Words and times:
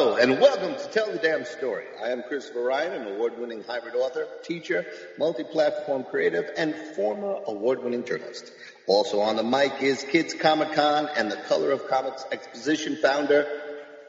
Hello, 0.00 0.14
and 0.14 0.40
welcome 0.40 0.76
to 0.76 0.88
Tell 0.92 1.10
the 1.10 1.18
Damn 1.18 1.44
Story. 1.44 1.82
I 2.00 2.10
am 2.10 2.22
Christopher 2.22 2.62
Ryan, 2.62 3.02
an 3.02 3.14
award 3.14 3.36
winning 3.36 3.64
hybrid 3.64 3.96
author, 3.96 4.28
teacher, 4.44 4.86
multi 5.18 5.42
platform 5.42 6.04
creative, 6.04 6.48
and 6.56 6.72
former 6.94 7.40
award 7.48 7.82
winning 7.82 8.04
journalist. 8.04 8.52
Also 8.86 9.18
on 9.18 9.34
the 9.34 9.42
mic 9.42 9.82
is 9.82 10.04
Kids 10.04 10.34
Comic 10.34 10.74
Con 10.74 11.08
and 11.16 11.32
the 11.32 11.36
Color 11.36 11.72
of 11.72 11.88
Comics 11.88 12.24
Exposition 12.30 12.94
founder, 13.02 13.44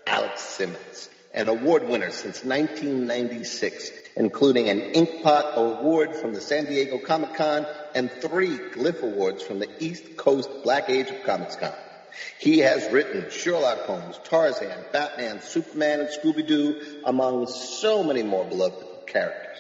Alex 0.06 0.42
Simmons, 0.42 1.10
an 1.34 1.50
award 1.50 1.90
winner 1.90 2.12
since 2.12 2.44
1996, 2.44 3.90
including 4.16 4.70
an 4.70 4.94
Inkpot 4.94 5.56
Award 5.56 6.16
from 6.16 6.36
the 6.36 6.42
San 6.42 6.66
Diego 6.66 7.00
Comic 7.00 7.34
Con 7.34 7.66
and 7.96 8.12
three 8.12 8.60
Glyph 8.60 9.02
Awards 9.02 9.42
from 9.42 9.58
the 9.58 9.84
East 9.84 10.18
Coast 10.18 10.52
Black 10.64 10.88
Age 10.92 11.10
of 11.10 11.24
Comics 11.24 11.56
Con. 11.56 11.74
He 12.40 12.60
has 12.60 12.92
written 12.92 13.30
Sherlock 13.30 13.80
Holmes, 13.80 14.20
Tarzan, 14.24 14.78
Batman, 14.92 15.42
Superman, 15.42 16.02
and 16.02 16.10
Scooby 16.10 16.46
Doo, 16.46 17.02
among 17.06 17.48
so 17.48 18.04
many 18.04 18.24
more 18.24 18.46
beloved 18.46 19.08
characters, 19.08 19.58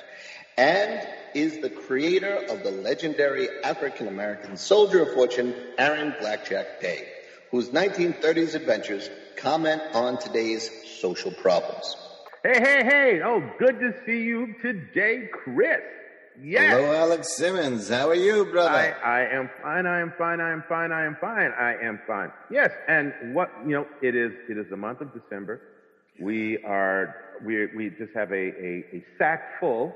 and 0.57 1.07
is 1.33 1.59
the 1.59 1.69
creator 1.69 2.45
of 2.49 2.63
the 2.63 2.71
legendary 2.71 3.47
African 3.63 4.07
American 4.07 4.57
soldier 4.57 5.03
of 5.03 5.13
fortune, 5.13 5.53
Aaron 5.77 6.13
Blackjack 6.19 6.81
Day, 6.81 7.07
whose 7.51 7.69
1930s 7.69 8.55
adventures 8.55 9.09
comment 9.35 9.81
on 9.93 10.17
today's 10.17 10.69
social 10.99 11.31
problems. 11.31 11.95
Hey, 12.43 12.59
hey, 12.59 12.83
hey! 12.83 13.21
Oh, 13.23 13.41
good 13.59 13.79
to 13.79 13.93
see 14.05 14.23
you 14.23 14.55
today, 14.61 15.29
Chris. 15.31 15.81
Yes. 16.41 16.73
Hello, 16.73 16.93
Alex 16.93 17.35
Simmons. 17.35 17.89
How 17.89 18.07
are 18.07 18.15
you, 18.15 18.45
brother? 18.45 18.69
I, 18.69 19.21
I 19.21 19.35
am 19.35 19.49
fine. 19.61 19.85
I 19.85 19.99
am 19.99 20.13
fine. 20.17 20.39
I 20.39 20.51
am 20.51 20.63
fine. 20.69 20.91
I 20.91 21.05
am 21.05 21.17
fine. 21.19 21.51
I 21.51 21.75
am 21.83 21.99
fine. 22.07 22.31
Yes. 22.49 22.71
And 22.87 23.13
what 23.33 23.49
you 23.65 23.73
know, 23.73 23.85
it 24.01 24.15
is. 24.15 24.31
It 24.47 24.57
is 24.57 24.65
the 24.69 24.77
month 24.77 25.01
of 25.01 25.09
December. 25.13 25.61
We 26.21 26.57
are. 26.63 27.15
We 27.43 27.67
we 27.75 27.89
just 27.89 28.13
have 28.15 28.31
a 28.31 28.35
a, 28.35 28.85
a 28.93 29.05
sack 29.17 29.59
full 29.59 29.93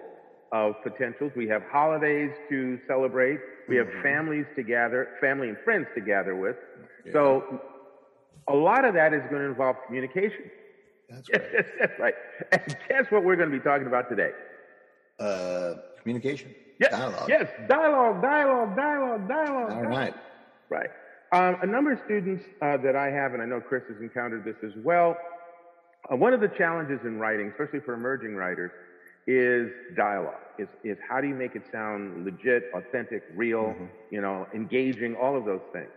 of 0.51 0.75
potentials. 0.83 1.31
We 1.35 1.47
have 1.47 1.63
holidays 1.71 2.31
to 2.49 2.79
celebrate. 2.87 3.39
We 3.69 3.77
have 3.77 3.87
mm-hmm. 3.87 4.03
families 4.03 4.45
to 4.57 4.63
gather, 4.63 5.15
family 5.21 5.47
and 5.47 5.57
friends 5.63 5.87
to 5.95 6.01
gather 6.01 6.35
with. 6.35 6.57
Yeah. 7.05 7.13
So 7.13 7.61
a 8.49 8.55
lot 8.55 8.83
of 8.83 8.95
that 8.95 9.13
is 9.13 9.21
going 9.29 9.43
to 9.43 9.47
involve 9.47 9.77
communication. 9.87 10.51
That's 11.09 11.29
right. 11.29 11.65
That's 11.79 11.99
right. 11.99 12.13
And 12.51 12.77
guess 12.89 13.05
what 13.11 13.23
we're 13.23 13.37
going 13.37 13.49
to 13.49 13.57
be 13.57 13.63
talking 13.63 13.87
about 13.87 14.09
today? 14.09 14.31
Uh 15.19 15.75
communication. 16.03 16.53
Yes, 16.79 16.91
dialogue. 16.91 17.29
Yes, 17.29 17.49
dialogue, 17.67 18.21
dialogue, 18.21 18.75
dialogue, 18.75 19.27
dialogue. 19.27 19.71
All 19.71 19.83
right. 19.83 20.13
Right. 20.69 20.89
Um, 21.31 21.57
a 21.61 21.65
number 21.65 21.91
of 21.93 21.99
students 22.05 22.43
uh, 22.61 22.77
that 22.77 22.95
I 22.95 23.09
have, 23.09 23.33
and 23.33 23.41
I 23.41 23.45
know 23.45 23.59
Chris 23.59 23.83
has 23.89 23.99
encountered 24.01 24.45
this 24.45 24.55
as 24.63 24.71
well. 24.83 25.17
Uh, 26.11 26.15
one 26.15 26.33
of 26.33 26.41
the 26.41 26.49
challenges 26.49 26.99
in 27.05 27.17
writing, 27.17 27.49
especially 27.49 27.79
for 27.79 27.93
emerging 27.93 28.35
writers, 28.35 28.71
is 29.25 29.71
dialogue. 29.95 30.35
Is, 30.59 30.67
is 30.83 30.97
how 31.07 31.21
do 31.21 31.27
you 31.27 31.33
make 31.33 31.55
it 31.55 31.63
sound 31.71 32.25
legit, 32.25 32.69
authentic, 32.75 33.23
real, 33.35 33.63
mm-hmm. 33.63 33.85
you 34.11 34.21
know, 34.21 34.45
engaging, 34.53 35.15
all 35.15 35.35
of 35.35 35.45
those 35.45 35.61
things. 35.71 35.89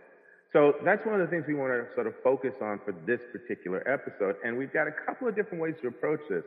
So 0.53 0.73
that's 0.83 1.05
one 1.05 1.19
of 1.19 1.21
the 1.21 1.27
things 1.27 1.45
we 1.47 1.53
want 1.53 1.71
to 1.73 1.93
sort 1.93 2.07
of 2.07 2.13
focus 2.23 2.53
on 2.61 2.79
for 2.85 2.95
this 3.05 3.19
particular 3.31 3.87
episode. 3.87 4.37
And 4.45 4.57
we've 4.57 4.71
got 4.71 4.87
a 4.87 4.91
couple 5.05 5.27
of 5.27 5.35
different 5.35 5.61
ways 5.61 5.75
to 5.81 5.87
approach 5.89 6.21
this. 6.29 6.43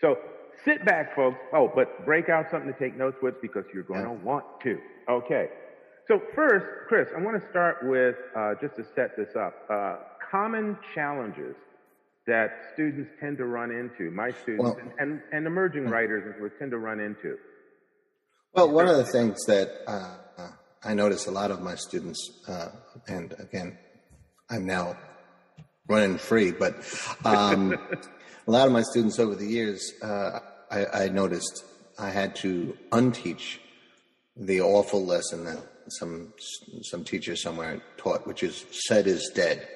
So 0.00 0.18
Sit 0.64 0.84
back, 0.84 1.14
folks. 1.14 1.38
Oh, 1.52 1.70
but 1.74 2.04
break 2.04 2.28
out 2.28 2.50
something 2.50 2.72
to 2.72 2.78
take 2.78 2.96
notes 2.96 3.18
with 3.22 3.40
because 3.40 3.64
you're 3.72 3.84
going 3.84 4.04
to 4.04 4.12
want 4.24 4.44
to. 4.62 4.78
Okay. 5.08 5.48
So 6.08 6.20
first, 6.34 6.66
Chris, 6.88 7.08
I 7.16 7.20
want 7.20 7.40
to 7.40 7.48
start 7.48 7.78
with 7.82 8.16
uh, 8.36 8.54
just 8.60 8.76
to 8.76 8.84
set 8.94 9.16
this 9.16 9.34
up. 9.36 9.54
Uh, 9.68 9.96
common 10.30 10.78
challenges 10.94 11.56
that 12.26 12.70
students 12.72 13.10
tend 13.20 13.38
to 13.38 13.44
run 13.44 13.70
into, 13.70 14.10
my 14.10 14.30
students 14.30 14.64
well, 14.64 14.78
and, 14.98 15.20
and, 15.32 15.46
emerging 15.46 15.86
writers 15.86 16.34
tend 16.58 16.72
to 16.72 16.78
run 16.78 16.98
into. 16.98 17.36
Well, 18.52 18.70
one 18.72 18.88
of 18.88 18.96
the 18.96 19.04
things 19.04 19.44
that 19.46 19.70
uh, 19.86 20.16
I 20.86 20.94
notice 20.94 21.26
a 21.26 21.32
lot 21.32 21.50
of 21.50 21.60
my 21.62 21.74
students, 21.74 22.30
uh, 22.48 22.68
and 23.08 23.34
again, 23.40 23.76
I'm 24.48 24.66
now 24.66 24.96
running 25.88 26.16
free, 26.16 26.52
but 26.52 26.76
um, 27.24 27.72
a 28.46 28.50
lot 28.50 28.66
of 28.66 28.72
my 28.72 28.82
students 28.82 29.18
over 29.18 29.34
the 29.34 29.46
years, 29.46 29.92
uh, 30.00 30.38
I, 30.70 31.04
I, 31.04 31.08
noticed 31.08 31.64
I 31.98 32.10
had 32.10 32.36
to 32.36 32.76
unteach 32.92 33.58
the 34.36 34.60
awful 34.60 35.04
lesson 35.04 35.44
that 35.44 35.58
some 35.88 36.32
some 36.82 37.04
teacher 37.04 37.36
somewhere 37.36 37.80
taught, 37.96 38.26
which 38.26 38.42
is 38.42 38.64
"said 38.70 39.06
is 39.06 39.30
dead." 39.34 39.68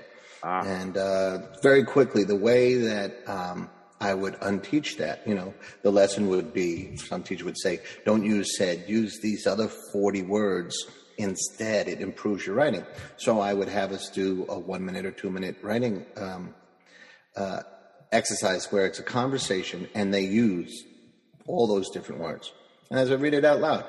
Ah. 0.42 0.62
And 0.64 0.96
uh, 0.96 1.38
very 1.62 1.84
quickly, 1.84 2.24
the 2.24 2.36
way 2.36 2.74
that 2.74 3.16
um, 3.26 3.70
I 4.00 4.14
would 4.14 4.34
unteach 4.40 4.96
that, 4.96 5.26
you 5.26 5.34
know, 5.34 5.52
the 5.82 5.92
lesson 5.92 6.28
would 6.28 6.52
be 6.52 6.96
some 6.96 7.22
teacher 7.22 7.44
would 7.44 7.60
say, 7.60 7.80
"Don't 8.04 8.24
use 8.24 8.56
said, 8.56 8.84
use 8.88 9.20
these 9.20 9.46
other 9.46 9.68
forty 9.92 10.22
words." 10.22 10.76
Instead, 11.18 11.86
it 11.86 12.00
improves 12.00 12.46
your 12.46 12.54
writing. 12.54 12.82
So 13.18 13.40
I 13.40 13.52
would 13.52 13.68
have 13.68 13.92
us 13.92 14.08
do 14.08 14.46
a 14.48 14.58
one 14.58 14.86
minute 14.86 15.04
or 15.04 15.10
two 15.10 15.28
minute 15.28 15.56
writing 15.62 16.06
um, 16.16 16.54
uh, 17.36 17.60
exercise 18.12 18.70
where 18.70 18.86
it's 18.86 18.98
a 18.98 19.04
conversation 19.04 19.88
and 19.94 20.12
they 20.12 20.24
use 20.24 20.84
all 21.46 21.66
those 21.66 21.90
different 21.90 22.20
words. 22.20 22.52
And 22.90 22.98
as 22.98 23.10
I 23.10 23.14
read 23.14 23.34
it 23.34 23.44
out 23.44 23.60
loud, 23.60 23.84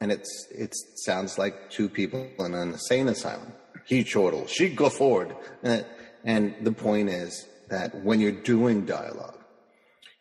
and 0.00 0.12
it's 0.12 0.46
it 0.50 0.74
sounds 1.04 1.38
like 1.38 1.70
two 1.70 1.88
people 1.88 2.28
in 2.38 2.54
an 2.54 2.72
insane 2.72 3.08
asylum. 3.08 3.52
He 3.84 4.04
chortled, 4.04 4.50
she 4.50 4.68
guffawed. 4.68 5.34
And, 5.62 5.86
and 6.24 6.54
the 6.62 6.72
point 6.72 7.08
is 7.08 7.46
that 7.70 8.02
when 8.02 8.20
you're 8.20 8.32
doing 8.32 8.84
dialogue, 8.84 9.38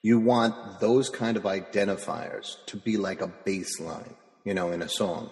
you 0.02 0.20
want 0.20 0.80
those 0.80 1.10
kind 1.10 1.36
of 1.36 1.44
identifiers 1.44 2.64
to 2.68 2.78
be 2.78 2.96
like 2.96 3.22
a 3.22 3.34
bass 3.44 3.80
line, 3.80 4.14
you 4.44 4.54
know, 4.54 4.72
in 4.72 4.84
a 4.84 4.90
song. 4.90 5.32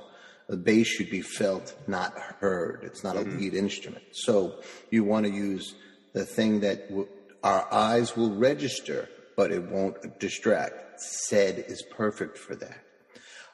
The 0.49 0.57
bass 0.57 0.87
should 0.87 1.11
be 1.11 1.21
felt, 1.21 1.75
not 1.87 2.17
heard. 2.17 2.81
It's 2.83 3.03
not 3.03 3.15
mm-hmm. 3.15 3.37
a 3.37 3.39
lead 3.39 3.53
instrument. 3.53 4.03
So 4.11 4.61
you 4.89 5.03
want 5.03 5.25
to 5.25 5.31
use 5.31 5.75
the 6.13 6.25
thing 6.25 6.61
that 6.61 6.89
w- 6.89 7.07
our 7.43 7.71
eyes 7.73 8.15
will 8.15 8.33
register, 8.33 9.09
but 9.35 9.51
it 9.51 9.63
won't 9.63 10.19
distract. 10.19 11.01
Said 11.01 11.65
is 11.67 11.83
perfect 11.91 12.37
for 12.37 12.55
that. 12.55 12.79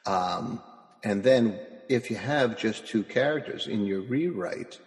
Um, 0.06 0.62
and 1.04 1.24
then 1.24 1.60
if 1.88 2.12
you 2.12 2.18
have 2.18 2.58
just 2.58 2.88
two 2.88 3.04
characters 3.04 3.68
in 3.68 3.86
your 3.86 4.02
rewrite, 4.02 4.80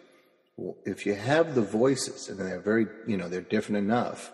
if 0.84 1.06
you 1.06 1.14
have 1.14 1.54
the 1.54 1.62
voices 1.62 2.28
and 2.28 2.38
they're 2.38 2.60
very, 2.60 2.86
you 3.06 3.16
know, 3.16 3.28
they're 3.28 3.40
different 3.40 3.78
enough, 3.78 4.30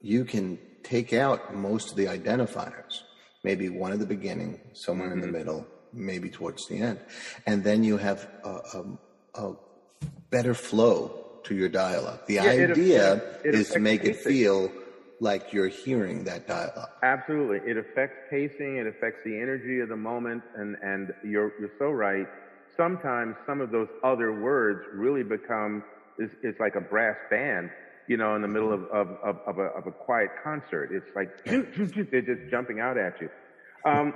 you 0.00 0.24
can 0.24 0.58
take 0.82 1.12
out 1.12 1.54
most 1.54 1.90
of 1.90 1.96
the 1.96 2.06
identifiers. 2.06 3.00
Maybe 3.42 3.68
one 3.68 3.92
at 3.92 3.98
the 3.98 4.06
beginning, 4.06 4.60
somewhere 4.72 5.08
mm-hmm. 5.08 5.14
in 5.14 5.20
the 5.20 5.26
mm-hmm. 5.26 5.36
middle, 5.36 5.66
maybe 5.92 6.28
towards 6.28 6.66
the 6.68 6.78
end. 6.78 7.00
And 7.46 7.64
then 7.64 7.84
you 7.84 7.96
have 7.96 8.28
a, 8.44 8.48
a, 8.48 8.84
a 9.34 9.56
better 10.30 10.54
flow 10.54 11.23
to 11.44 11.54
your 11.54 11.68
dialogue. 11.68 12.20
The 12.26 12.34
yeah, 12.34 12.42
idea 12.42 13.14
it, 13.14 13.40
it, 13.44 13.48
it 13.48 13.54
is 13.54 13.70
to 13.70 13.78
make 13.78 14.02
pacing. 14.02 14.14
it 14.14 14.24
feel 14.24 14.72
like 15.20 15.52
you're 15.52 15.68
hearing 15.68 16.24
that 16.24 16.46
dialogue. 16.46 16.90
Absolutely. 17.02 17.58
It 17.70 17.76
affects 17.76 18.16
pacing, 18.30 18.76
it 18.76 18.86
affects 18.86 19.20
the 19.24 19.38
energy 19.38 19.80
of 19.80 19.88
the 19.88 19.96
moment, 19.96 20.42
and, 20.56 20.76
and 20.82 21.12
you're, 21.24 21.52
you're 21.58 21.72
so 21.78 21.90
right. 21.90 22.26
Sometimes 22.76 23.36
some 23.46 23.60
of 23.60 23.70
those 23.70 23.88
other 24.02 24.40
words 24.40 24.86
really 24.92 25.22
become, 25.22 25.84
it's, 26.18 26.34
it's 26.42 26.58
like 26.58 26.74
a 26.74 26.80
brass 26.80 27.16
band, 27.30 27.70
you 28.08 28.16
know, 28.16 28.34
in 28.34 28.42
the 28.42 28.48
middle 28.48 28.72
of, 28.72 28.82
of, 28.84 29.08
of, 29.22 29.38
of, 29.46 29.58
a, 29.58 29.62
of 29.62 29.86
a 29.86 29.92
quiet 29.92 30.30
concert. 30.42 30.90
It's 30.92 31.14
like 31.14 31.44
they're 32.10 32.22
just 32.22 32.50
jumping 32.50 32.80
out 32.80 32.98
at 32.98 33.20
you. 33.20 33.30
Um, 33.84 34.14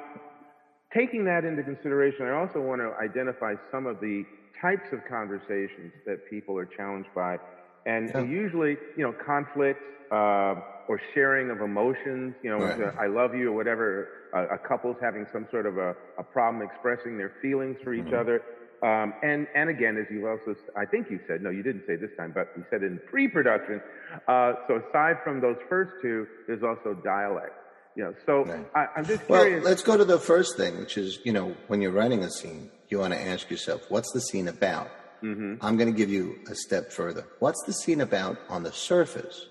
taking 0.93 1.25
that 1.25 1.45
into 1.45 1.63
consideration, 1.63 2.27
I 2.27 2.33
also 2.33 2.61
want 2.61 2.81
to 2.81 2.95
identify 3.03 3.55
some 3.71 3.87
of 3.87 4.01
the 4.01 4.25
types 4.61 4.93
of 4.93 5.01
conversations 5.09 5.93
that 6.07 6.29
people 6.29 6.57
are 6.57 6.67
challenged 6.67 7.11
by. 7.15 7.39
And 7.87 8.11
yeah. 8.15 8.23
usually, 8.23 8.77
you 8.97 9.05
know, 9.05 9.13
conflict 9.13 9.81
uh, 10.11 10.57
or 10.89 11.01
sharing 11.15 11.51
of 11.51 11.61
emotions, 11.61 12.35
you 12.43 12.51
know, 12.51 12.65
right. 12.65 12.95
I 12.99 13.07
love 13.07 13.35
you 13.35 13.53
or 13.53 13.57
whatever, 13.57 14.09
uh, 14.35 14.55
a 14.55 14.59
couple's 14.59 14.97
having 15.01 15.27
some 15.33 15.47
sort 15.51 15.67
of 15.67 15.79
a, 15.79 15.95
a 16.19 16.23
problem 16.23 16.63
expressing 16.63 17.17
their 17.17 17.35
feelings 17.41 17.77
for 17.85 17.95
each 17.95 18.05
mm-hmm. 18.07 18.15
other. 18.15 18.43
Um, 18.83 19.15
and, 19.23 19.47
and 19.55 19.71
again, 19.71 19.97
as 19.97 20.07
you 20.11 20.29
also, 20.29 20.55
I 20.77 20.87
think 20.87 21.11
you 21.11 21.19
said, 21.27 21.43
no, 21.43 21.51
you 21.51 21.63
didn't 21.63 21.85
say 21.87 21.97
this 21.97 22.11
time, 22.17 22.33
but 22.33 22.53
you 22.57 22.65
said 22.71 22.83
in 22.83 23.01
pre-production. 23.11 23.83
Uh, 24.27 24.53
so 24.67 24.81
aside 24.89 25.17
from 25.25 25.41
those 25.41 25.57
first 25.69 25.93
two, 26.01 26.27
there's 26.47 26.63
also 26.63 26.95
dialect. 26.95 27.55
Know, 27.99 28.15
so 28.27 28.45
right. 28.45 28.65
I, 28.77 29.01
am 29.01 29.05
just 29.05 29.27
curious. 29.27 29.63
Well, 29.63 29.71
let's 29.71 29.83
go 29.83 29.97
to 29.97 30.05
the 30.05 30.21
first 30.21 30.57
thing, 30.57 30.79
which 30.79 30.97
is, 30.97 31.19
you 31.25 31.33
know, 31.33 31.57
when 31.67 31.83
you're 31.83 31.91
writing 31.91 32.23
a 32.23 32.31
scene, 32.31 32.71
you 32.89 33.01
want 33.01 33.13
to 33.13 33.21
ask 33.21 33.51
yourself, 33.51 33.83
what's 33.89 34.13
the 34.13 34.21
scene 34.21 34.47
about? 34.47 34.89
Mm-hmm. 35.23 35.55
I'm 35.61 35.77
going 35.77 35.93
to 35.93 35.97
give 35.97 36.09
you 36.09 36.39
a 36.49 36.55
step 36.55 36.93
further. 36.93 37.27
What's 37.41 37.61
the 37.67 37.73
scene 37.73 38.01
about 38.01 38.39
on 38.49 38.63
the 38.63 38.73
surface? 38.73 39.47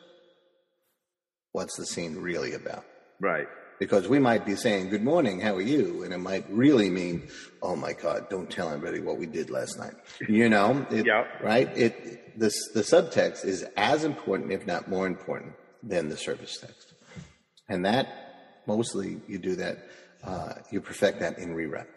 What's 1.51 1.75
the 1.75 1.85
scene 1.85 2.15
really 2.15 2.53
about? 2.53 2.85
Right. 3.19 3.47
Because 3.79 4.07
we 4.07 4.17
might 4.17 4.45
be 4.45 4.55
saying, 4.55 4.89
Good 4.89 5.03
morning, 5.03 5.41
how 5.41 5.55
are 5.55 5.61
you? 5.61 6.03
And 6.03 6.13
it 6.13 6.19
might 6.19 6.45
really 6.49 6.89
mean, 6.89 7.27
Oh 7.61 7.75
my 7.75 7.91
God, 7.91 8.29
don't 8.29 8.49
tell 8.49 8.69
anybody 8.69 9.01
what 9.01 9.17
we 9.17 9.25
did 9.25 9.49
last 9.49 9.77
night. 9.77 9.93
You 10.27 10.47
know? 10.47 10.87
It, 10.89 11.05
yep. 11.05 11.27
Right? 11.43 11.69
It, 11.77 12.39
this, 12.39 12.55
the 12.73 12.81
subtext 12.81 13.43
is 13.43 13.65
as 13.75 14.05
important, 14.05 14.53
if 14.53 14.65
not 14.65 14.87
more 14.87 15.05
important, 15.05 15.53
than 15.83 16.07
the 16.07 16.17
surface 16.17 16.57
text. 16.57 16.93
And 17.69 17.85
that, 17.85 18.26
mostly 18.67 19.19
you 19.27 19.37
do 19.37 19.55
that, 19.55 19.77
uh, 20.23 20.53
you 20.71 20.81
perfect 20.81 21.19
that 21.21 21.39
in 21.39 21.53
rewrite. 21.53 21.87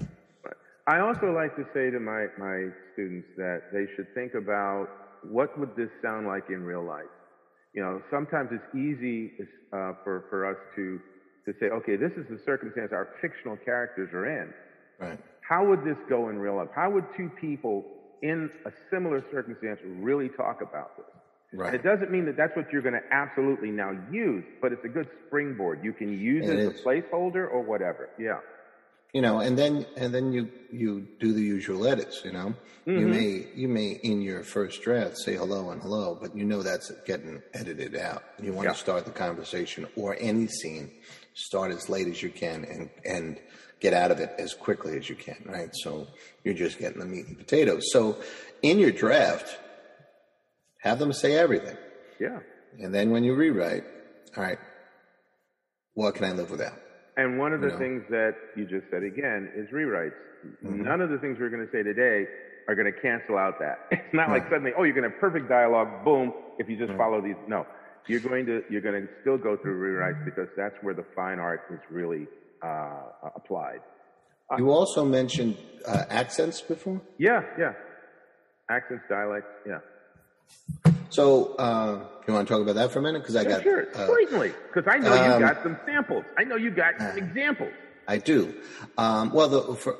I 0.86 1.00
also 1.00 1.32
like 1.32 1.54
to 1.56 1.64
say 1.74 1.90
to 1.90 2.00
my, 2.00 2.26
my 2.38 2.68
students 2.92 3.28
that 3.36 3.70
they 3.72 3.86
should 3.94 4.12
think 4.14 4.34
about 4.34 4.88
what 5.22 5.56
would 5.58 5.76
this 5.76 5.90
sound 6.02 6.26
like 6.26 6.44
in 6.48 6.62
real 6.62 6.84
life? 6.84 7.12
You 7.74 7.82
know, 7.82 8.02
sometimes 8.10 8.50
it's 8.50 8.74
easy 8.74 9.32
uh, 9.72 9.92
for, 10.02 10.24
for 10.30 10.46
us 10.50 10.56
to, 10.76 10.98
to 11.46 11.58
say, 11.60 11.66
okay, 11.66 11.96
this 11.96 12.12
is 12.16 12.26
the 12.28 12.38
circumstance 12.44 12.90
our 12.92 13.08
fictional 13.20 13.56
characters 13.56 14.10
are 14.12 14.26
in. 14.26 14.52
Right. 14.98 15.18
How 15.48 15.64
would 15.66 15.84
this 15.84 15.96
go 16.08 16.28
in 16.28 16.38
real 16.38 16.56
life? 16.56 16.68
How 16.74 16.90
would 16.90 17.04
two 17.16 17.30
people 17.40 17.84
in 18.22 18.50
a 18.66 18.72
similar 18.90 19.24
circumstance 19.30 19.78
really 19.84 20.28
talk 20.30 20.60
about 20.62 20.96
this? 20.96 21.19
Right. 21.52 21.74
And 21.74 21.76
it 21.76 21.82
doesn't 21.82 22.10
mean 22.12 22.26
that 22.26 22.36
that's 22.36 22.54
what 22.56 22.72
you're 22.72 22.82
going 22.82 22.94
to 22.94 23.02
absolutely 23.12 23.70
now 23.70 23.90
use, 24.10 24.44
but 24.62 24.72
it's 24.72 24.84
a 24.84 24.88
good 24.88 25.08
springboard. 25.26 25.82
You 25.82 25.92
can 25.92 26.16
use 26.18 26.48
it, 26.48 26.58
It 26.58 26.68
as 26.68 26.74
is. 26.74 26.80
a 26.80 26.84
placeholder 26.84 27.50
or 27.50 27.60
whatever. 27.62 28.08
Yeah. 28.18 28.38
you 29.12 29.20
know 29.20 29.40
and 29.40 29.58
then 29.58 29.84
and 29.96 30.14
then 30.14 30.32
you 30.32 30.48
you 30.70 31.04
do 31.18 31.32
the 31.32 31.42
usual 31.42 31.84
edits 31.88 32.22
you 32.24 32.30
know 32.30 32.54
you 32.86 32.92
mm-hmm. 32.92 33.10
may 33.10 33.48
you 33.56 33.66
may 33.66 33.88
in 34.10 34.22
your 34.22 34.44
first 34.44 34.82
draft 34.82 35.16
say 35.24 35.34
hello 35.34 35.70
and 35.72 35.82
hello 35.82 36.16
but 36.22 36.30
you 36.36 36.44
know 36.44 36.62
that's 36.62 36.92
getting 37.10 37.42
edited 37.52 37.96
out 37.96 38.22
you 38.40 38.52
want 38.52 38.66
Yeah. 38.66 38.74
to 38.74 38.78
start 38.78 39.04
the 39.04 39.10
conversation 39.26 39.88
or 39.96 40.16
any 40.20 40.46
scene 40.46 40.86
start 41.34 41.72
as 41.72 41.88
late 41.88 42.06
as 42.06 42.22
you 42.22 42.30
can 42.30 42.58
and 42.64 42.88
and 43.04 43.40
get 43.80 43.92
out 43.94 44.12
of 44.12 44.20
it 44.20 44.30
as 44.38 44.54
quickly 44.54 44.96
as 44.96 45.08
you 45.10 45.16
can 45.16 45.40
right 45.56 45.70
so 45.82 46.06
you're 46.44 46.54
just 46.66 46.78
getting 46.78 47.00
the 47.00 47.06
meat 47.14 47.26
and 47.26 47.36
potatoes 47.36 47.82
so 47.94 48.16
in 48.62 48.78
your 48.78 48.92
draft 48.92 49.58
have 50.82 50.98
them 50.98 51.12
say 51.12 51.36
everything 51.36 51.76
Yeah. 52.18 52.38
and 52.82 52.94
then 52.94 53.10
when 53.10 53.22
you 53.24 53.34
rewrite 53.34 53.84
all 54.36 54.42
right 54.44 54.58
what 55.94 56.14
can 56.14 56.24
i 56.24 56.32
live 56.32 56.50
without 56.50 56.78
And 57.16 57.38
one 57.38 57.52
of 57.52 57.60
the 57.60 57.66
You 57.68 57.72
know. 57.74 57.78
things 57.84 58.02
that 58.10 58.32
you 58.56 58.64
just 58.64 58.86
said 58.90 59.02
again 59.02 59.40
is 59.60 59.66
rewrites. 59.78 60.16
Mm-hmm. 60.64 60.82
None 60.88 61.00
of 61.04 61.10
the 61.10 61.18
things 61.18 61.36
we're 61.40 61.50
going 61.56 61.66
to 61.66 61.72
say 61.76 61.82
today 61.82 62.18
are 62.68 62.74
going 62.78 62.90
to 62.94 62.98
cancel 63.06 63.36
out 63.36 63.56
that. 63.58 63.76
It's 63.98 64.14
not 64.14 64.28
like 64.34 64.44
suddenly, 64.48 64.72
oh, 64.78 64.84
you're 64.84 64.94
going 64.98 65.08
to 65.08 65.12
have 65.14 65.20
perfect 65.28 65.46
dialogue, 65.48 65.90
boom, 66.06 66.32
if 66.60 66.66
you 66.70 66.76
just 66.84 66.94
follow 67.02 67.20
these. 67.20 67.36
No, 67.54 67.60
you're 68.10 68.24
going 68.30 68.46
to 68.46 68.56
you're 68.70 68.80
going 68.88 68.98
to 69.02 69.08
still 69.20 69.36
go 69.48 69.52
through 69.60 69.76
rewrites 69.86 70.22
because 70.24 70.48
that's 70.56 70.76
where 70.84 70.94
the 70.94 71.04
fine 71.18 71.38
art 71.48 71.62
is 71.74 71.80
really 71.90 72.24
uh, 72.62 73.02
applied. 73.40 73.80
you 74.56 74.70
also 74.70 75.04
mentioned 75.04 75.52
uh, 75.86 76.04
accents 76.22 76.58
before 76.72 76.98
Yeah, 77.18 77.40
yeah. 77.62 77.72
Accents, 78.76 79.04
dialects, 79.10 79.50
yeah. 79.66 79.80
So, 81.10 81.54
uh, 81.56 82.00
you 82.30 82.34
want 82.34 82.46
to 82.46 82.54
talk 82.54 82.62
about 82.62 82.76
that 82.76 82.92
for 82.92 83.00
a 83.00 83.02
minute? 83.02 83.22
Because 83.22 83.36
I 83.36 83.42
Yeah, 83.42 83.48
got, 83.48 83.62
sure, 83.62 83.88
uh, 83.94 84.06
certainly. 84.06 84.52
Because 84.72 84.90
I 84.92 84.98
know 84.98 85.12
um, 85.12 85.40
you 85.40 85.46
got 85.46 85.62
some 85.62 85.76
samples. 85.84 86.24
I 86.38 86.44
know 86.44 86.56
you 86.56 86.70
got 86.70 86.94
some 86.98 87.18
examples. 87.18 87.72
I 88.06 88.18
do. 88.18 88.54
Um, 88.96 89.32
well, 89.32 89.48
the 89.48 89.74
for, 89.74 89.96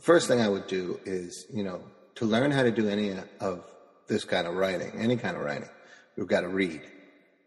first 0.00 0.28
thing 0.28 0.40
I 0.40 0.48
would 0.48 0.66
do 0.66 1.00
is, 1.04 1.46
you 1.52 1.62
know, 1.62 1.80
to 2.16 2.24
learn 2.24 2.50
how 2.50 2.62
to 2.62 2.70
do 2.70 2.88
any 2.88 3.14
of 3.40 3.64
this 4.08 4.24
kind 4.24 4.46
of 4.46 4.54
writing, 4.54 4.92
any 4.96 5.16
kind 5.16 5.36
of 5.36 5.42
writing, 5.42 5.68
you've 6.16 6.28
got 6.28 6.40
to 6.40 6.48
read, 6.48 6.80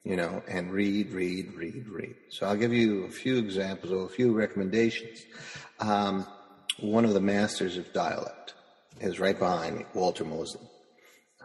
you 0.03 0.15
know, 0.15 0.41
and 0.47 0.71
read, 0.71 1.11
read, 1.11 1.53
read, 1.53 1.87
read. 1.89 2.15
So 2.29 2.45
I'll 2.45 2.55
give 2.55 2.73
you 2.73 3.03
a 3.03 3.09
few 3.09 3.37
examples 3.37 3.91
or 3.91 4.05
a 4.05 4.09
few 4.09 4.31
recommendations. 4.31 5.25
Um, 5.79 6.25
one 6.79 7.03
of 7.03 7.13
the 7.13 7.21
masters 7.21 7.77
of 7.77 7.91
dialect 7.91 8.53
is 9.01 9.19
right 9.19 9.37
behind 9.37 9.77
me, 9.79 9.85
Walter 9.93 10.23
Mosley. 10.23 10.67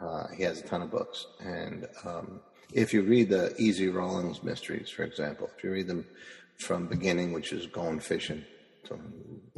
Uh, 0.00 0.26
he 0.37 0.43
has 0.43 0.60
a 0.60 0.62
ton 0.62 0.82
of 0.82 0.90
books. 0.90 1.26
And 1.40 1.87
um, 2.04 2.40
if 2.72 2.93
you 2.93 3.02
read 3.02 3.31
the 3.31 3.54
Easy 3.58 3.88
Rawlins 3.88 4.43
mysteries, 4.43 4.90
for 4.90 5.04
example, 5.04 5.50
if 5.56 5.64
you 5.64 5.70
read 5.70 5.87
them 5.87 6.06
from 6.58 6.87
beginning, 6.87 7.32
which 7.32 7.52
is 7.52 7.66
going 7.66 8.00
fishing, 8.00 8.44
so 8.88 8.98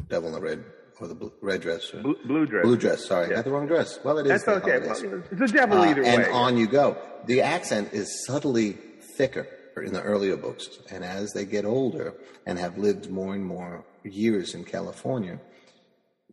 Devil 0.09 0.29
in 0.29 0.35
the 0.35 0.41
Red 0.41 0.65
or 1.01 1.07
the 1.07 1.15
Blue, 1.15 1.33
Red 1.41 1.61
Dress, 1.61 1.93
or, 1.95 2.03
Blue, 2.03 2.17
blue 2.27 2.47
dress. 2.47 2.65
Blue 2.65 2.77
Dress. 2.77 3.05
Sorry, 3.05 3.27
I 3.27 3.37
got 3.37 3.45
the 3.45 3.51
wrong 3.53 3.67
dress. 3.69 4.01
Well, 4.05 4.19
it 4.19 4.27
is. 4.27 4.29
That's 4.31 4.45
the 4.45 4.55
okay. 4.55 4.79
Well, 4.81 5.23
it's 5.31 5.53
a 5.53 5.55
devil 5.55 5.79
Uh, 5.79 5.85
either 5.85 6.03
and 6.03 6.25
on 6.27 6.57
you 6.57 6.67
go. 6.67 6.97
The 7.27 7.41
accent 7.43 7.93
is 7.93 8.25
subtly 8.27 8.77
thicker 9.17 9.47
in 9.77 9.93
the 9.93 10.03
earlier 10.03 10.37
books, 10.37 10.69
and 10.91 11.05
as 11.05 11.33
they 11.33 11.45
get 11.45 11.65
older 11.65 12.15
and 12.47 12.59
have 12.59 12.79
lived 12.79 13.11
more 13.11 13.35
and 13.35 13.45
more 13.45 13.85
years 14.03 14.55
in 14.55 14.65
California, 14.65 15.39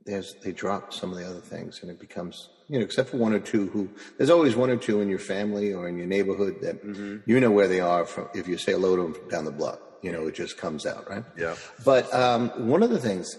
there's 0.05 0.33
they 0.43 0.51
drop 0.51 0.93
some 0.93 1.11
of 1.11 1.17
the 1.19 1.27
other 1.29 1.41
things, 1.41 1.79
and 1.83 1.91
it 1.91 1.99
becomes 1.99 2.49
you 2.67 2.79
know, 2.79 2.85
except 2.85 3.09
for 3.09 3.17
one 3.17 3.33
or 3.33 3.39
two 3.39 3.67
who 3.67 3.89
there's 4.17 4.29
always 4.29 4.55
one 4.55 4.69
or 4.69 4.77
two 4.77 5.01
in 5.01 5.09
your 5.09 5.19
family 5.19 5.73
or 5.73 5.87
in 5.87 5.97
your 5.97 6.07
neighborhood 6.07 6.55
that 6.61 6.83
Mm-hmm. 6.83 7.29
you 7.29 7.39
know 7.39 7.51
where 7.51 7.67
they 7.67 7.79
are 7.79 8.05
from. 8.05 8.29
If 8.33 8.47
you 8.47 8.57
say 8.57 8.71
hello 8.73 8.95
to 8.95 9.03
them 9.03 9.29
down 9.29 9.45
the 9.45 9.51
block, 9.51 9.79
you 10.01 10.11
know 10.11 10.27
it 10.27 10.35
just 10.35 10.57
comes 10.57 10.85
out, 10.85 11.09
right? 11.09 11.23
Yeah. 11.37 11.55
But 11.83 12.11
um, 12.13 12.49
one 12.67 12.83
of 12.83 12.89
the 12.89 12.99
things 12.99 13.37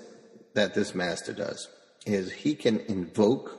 that 0.55 0.75
this 0.75 0.95
master 0.95 1.33
does 1.33 1.69
is 2.07 2.33
he 2.33 2.55
can 2.55 2.81
invoke 2.89 3.59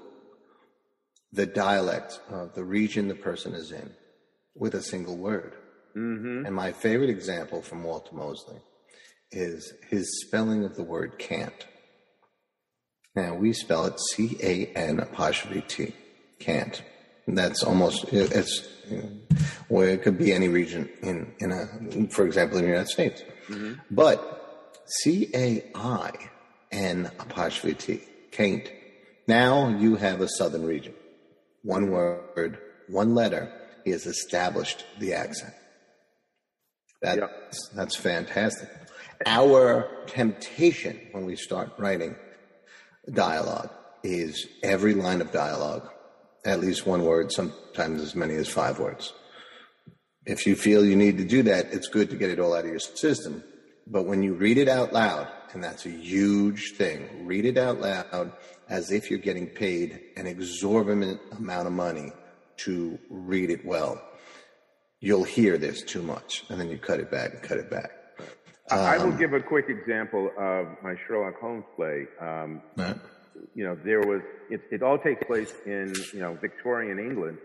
the 1.34 1.46
dialect 1.46 2.20
of 2.30 2.54
the 2.56 2.64
region 2.64 3.08
the 3.10 3.16
person 3.16 3.54
is 3.54 3.72
in 3.72 3.92
with 4.56 4.74
a 4.74 4.82
single 4.82 5.18
word. 5.18 5.54
Mm-hmm. 5.96 6.46
And 6.46 6.56
my 6.56 6.72
favorite 6.72 7.10
example 7.10 7.62
from 7.62 7.84
Walter 7.84 8.16
Mosley 8.16 8.60
is 9.32 9.74
his 9.90 10.22
spelling 10.22 10.64
of 10.64 10.76
the 10.76 10.84
word 10.84 11.20
can't. 11.20 11.66
Now 13.22 13.34
we 13.44 13.50
spell 13.54 13.84
it 13.86 13.96
C 14.12 14.38
A 14.52 14.54
N 14.78 15.00
apostrophe 15.00 15.62
T, 15.68 15.94
can't. 16.40 16.82
And 17.26 17.36
that's 17.38 17.64
almost 17.64 18.06
it's 18.14 18.54
you 18.90 18.98
know, 18.98 19.10
or 19.70 19.86
it 19.86 20.04
could 20.04 20.18
be 20.18 20.32
any 20.40 20.48
region 20.48 20.88
in 21.02 21.34
in 21.40 21.52
a 21.52 21.62
for 22.16 22.24
example 22.26 22.58
in 22.58 22.64
the 22.66 22.70
United 22.70 22.90
States. 22.98 23.20
Mm-hmm. 23.50 23.74
But 23.92 24.18
C 25.02 25.30
A 25.34 25.64
I 25.76 26.12
N 26.72 27.12
apostrophe 27.20 27.74
T, 27.76 28.04
can't. 28.32 28.70
Now 29.28 29.70
you 29.84 29.96
have 29.96 30.22
a 30.22 30.30
southern 30.38 30.66
region. 30.66 30.94
One 31.64 31.90
word, 31.92 32.60
one 32.88 33.16
letter. 33.16 33.44
He 33.84 33.92
has 33.92 34.06
established 34.06 34.86
the 35.00 35.14
accent. 35.14 35.54
That's 37.02 37.18
Yep. 37.18 37.32
that's 37.78 37.96
fantastic. 37.96 38.70
Our 39.26 39.90
temptation 40.08 41.00
when 41.14 41.26
we 41.26 41.36
start 41.36 41.72
writing 41.80 42.16
dialogue 43.12 43.70
is 44.04 44.48
every 44.64 44.94
line 44.94 45.22
of 45.22 45.32
dialogue, 45.32 45.90
at 46.46 46.60
least 46.60 46.86
one 46.86 47.04
word, 47.04 47.32
sometimes 47.32 48.02
as 48.02 48.16
many 48.16 48.36
as 48.36 48.48
five 48.48 48.80
words. 48.80 49.14
If 50.26 50.46
you 50.46 50.56
feel 50.56 50.86
you 50.86 50.96
need 50.96 51.18
to 51.18 51.26
do 51.26 51.44
that, 51.44 51.74
it's 51.74 51.88
good 51.88 52.10
to 52.10 52.18
get 52.18 52.30
it 52.30 52.40
all 52.40 52.54
out 52.54 52.66
of 52.66 52.70
your 52.70 52.80
system. 52.80 53.44
But 53.86 54.06
when 54.06 54.22
you 54.22 54.34
read 54.34 54.58
it 54.58 54.68
out 54.68 54.92
loud, 54.92 55.28
and 55.54 55.64
that's 55.64 55.86
a 55.86 55.90
huge 55.90 56.74
thing, 56.74 57.26
read 57.26 57.46
it 57.46 57.58
out 57.58 57.80
loud 57.80 58.34
as 58.70 58.92
if 58.92 59.10
you're 59.10 59.20
getting 59.20 59.48
paid 59.48 60.02
an 60.18 60.28
exorbitant 60.28 61.22
amount 61.38 61.68
of 61.68 61.74
money 61.74 62.12
to 62.58 63.00
read 63.10 63.50
it 63.50 63.66
well. 63.66 64.02
You'll 65.00 65.24
hear 65.24 65.58
there's 65.58 65.84
too 65.84 66.02
much, 66.02 66.44
and 66.50 66.60
then 66.60 66.70
you 66.70 66.78
cut 66.78 67.00
it 67.00 67.10
back 67.10 67.34
and 67.34 67.42
cut 67.42 67.60
it 67.60 67.70
back. 67.70 67.92
I 68.70 68.98
will 68.98 69.14
Um, 69.14 69.18
give 69.18 69.34
a 69.34 69.40
quick 69.40 69.70
example 69.70 70.32
of 70.38 70.68
my 70.84 70.96
Sherlock 71.08 71.40
Holmes 71.40 71.66
play. 71.76 72.08
Um, 72.20 72.62
Right? 72.76 72.96
you 73.54 73.64
know, 73.64 73.76
there 73.76 74.02
was, 74.02 74.22
it, 74.50 74.62
it 74.72 74.82
all 74.82 74.98
takes 74.98 75.24
place 75.26 75.54
in, 75.66 75.94
you 76.14 76.20
know, 76.20 76.34
Victorian 76.36 77.00
England. 77.00 77.38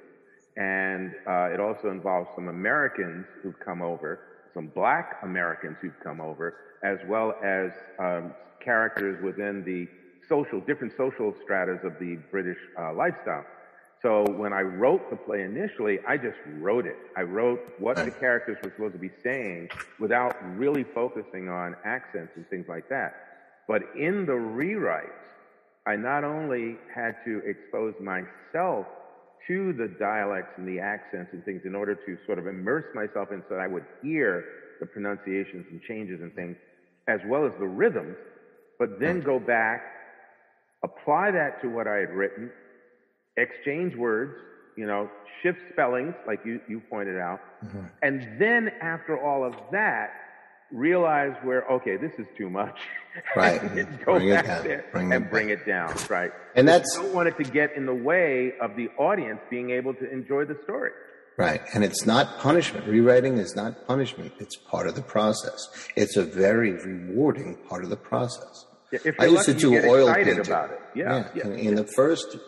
And 0.56 1.14
uh, 1.26 1.50
it 1.54 1.60
also 1.60 1.90
involves 1.90 2.28
some 2.34 2.48
Americans 2.48 3.26
who've 3.42 3.58
come 3.60 3.82
over, 3.82 4.20
some 4.54 4.66
black 4.68 5.18
Americans 5.22 5.76
who've 5.80 5.98
come 6.02 6.20
over, 6.20 6.56
as 6.82 6.98
well 7.08 7.34
as 7.42 7.70
um, 7.98 8.34
characters 8.60 9.22
within 9.22 9.64
the 9.64 9.88
social, 10.28 10.60
different 10.60 10.92
social 10.96 11.34
stratas 11.42 11.80
of 11.84 11.98
the 11.98 12.16
British 12.30 12.58
uh, 12.78 12.92
lifestyle. 12.92 13.44
So 14.02 14.24
when 14.24 14.52
I 14.52 14.62
wrote 14.62 15.10
the 15.10 15.16
play 15.16 15.42
initially, 15.42 16.00
I 16.06 16.16
just 16.16 16.38
wrote 16.58 16.86
it. 16.86 16.96
I 17.16 17.22
wrote 17.22 17.60
what 17.78 17.96
the 17.96 18.10
characters 18.10 18.58
were 18.62 18.70
supposed 18.70 18.94
to 18.94 18.98
be 18.98 19.10
saying 19.22 19.70
without 20.00 20.36
really 20.58 20.82
focusing 20.82 21.48
on 21.48 21.76
accents 21.84 22.32
and 22.34 22.46
things 22.48 22.66
like 22.68 22.88
that. 22.88 23.14
But 23.68 23.82
in 23.96 24.26
the 24.26 24.34
rewrite, 24.34 25.08
I 25.86 25.94
not 25.94 26.24
only 26.24 26.78
had 26.92 27.16
to 27.24 27.42
expose 27.46 27.94
myself 28.00 28.86
to 29.46 29.72
the 29.72 29.88
dialects 29.88 30.54
and 30.56 30.66
the 30.66 30.80
accents 30.80 31.32
and 31.32 31.44
things 31.44 31.62
in 31.64 31.74
order 31.74 31.94
to 31.94 32.18
sort 32.26 32.38
of 32.38 32.46
immerse 32.48 32.86
myself 32.94 33.30
in 33.30 33.42
so 33.48 33.56
I 33.56 33.68
would 33.68 33.84
hear 34.02 34.44
the 34.80 34.86
pronunciations 34.86 35.66
and 35.70 35.80
changes 35.82 36.20
and 36.20 36.34
things, 36.34 36.56
as 37.06 37.20
well 37.26 37.46
as 37.46 37.52
the 37.60 37.66
rhythms, 37.66 38.16
but 38.78 38.98
then 38.98 39.20
go 39.20 39.38
back, 39.38 39.82
apply 40.82 41.30
that 41.32 41.60
to 41.62 41.68
what 41.68 41.86
I 41.86 41.96
had 41.96 42.10
written, 42.10 42.50
exchange 43.36 43.96
words, 43.96 44.34
you 44.76 44.86
know, 44.86 45.08
shift 45.42 45.58
spellings, 45.72 46.14
like 46.26 46.40
you, 46.44 46.60
you 46.68 46.80
pointed 46.90 47.18
out, 47.18 47.40
mm-hmm. 47.64 47.80
and 48.02 48.40
then 48.40 48.70
after 48.80 49.20
all 49.20 49.44
of 49.44 49.54
that, 49.72 50.10
realize 50.70 51.34
where, 51.42 51.64
okay, 51.70 51.96
this 51.96 52.12
is 52.18 52.26
too 52.36 52.48
much. 52.50 52.78
Right. 53.36 53.60
Go 54.06 54.14
Bring 54.14 54.28
it 54.28 54.34
back 54.36 54.46
down. 54.46 54.64
there 54.64 54.84
Bring 54.90 55.12
it 55.12 55.14
and 55.16 55.24
back. 55.24 55.30
bring 55.30 55.50
it 55.50 55.66
down, 55.66 55.94
right? 56.08 56.32
And 56.54 56.66
that's- 56.66 56.86
you 56.96 57.02
don't 57.02 57.14
want 57.14 57.28
it 57.28 57.36
to 57.36 57.44
get 57.44 57.76
in 57.76 57.84
the 57.84 57.94
way 57.94 58.54
of 58.58 58.74
the 58.74 58.88
audience 58.98 59.38
being 59.50 59.68
able 59.68 59.92
to 59.92 60.10
enjoy 60.10 60.46
the 60.46 60.56
story. 60.64 60.92
Right. 61.36 61.60
And 61.74 61.84
it's 61.84 62.06
not 62.06 62.38
punishment. 62.38 62.86
Rewriting 62.86 63.36
is 63.36 63.54
not 63.54 63.86
punishment. 63.86 64.32
It's 64.38 64.56
part 64.56 64.86
of 64.86 64.94
the 64.94 65.02
process. 65.02 65.58
It's 65.94 66.16
a 66.16 66.22
very 66.24 66.72
rewarding 66.72 67.56
part 67.68 67.84
of 67.84 67.90
the 67.90 67.98
process. 67.98 68.64
Yeah, 68.92 69.00
if 69.04 69.20
I 69.20 69.26
used 69.26 69.44
to 69.44 69.52
lucky, 69.52 69.66
you 69.68 69.82
do 69.82 69.88
oil 69.90 70.14
painting. 70.14 70.38
about 70.40 70.70
it. 70.70 70.80
Yeah, 70.94 71.28
yeah, 71.34 71.44
In, 71.48 71.52
in 71.58 71.74
the 71.74 71.84
first 71.84 72.38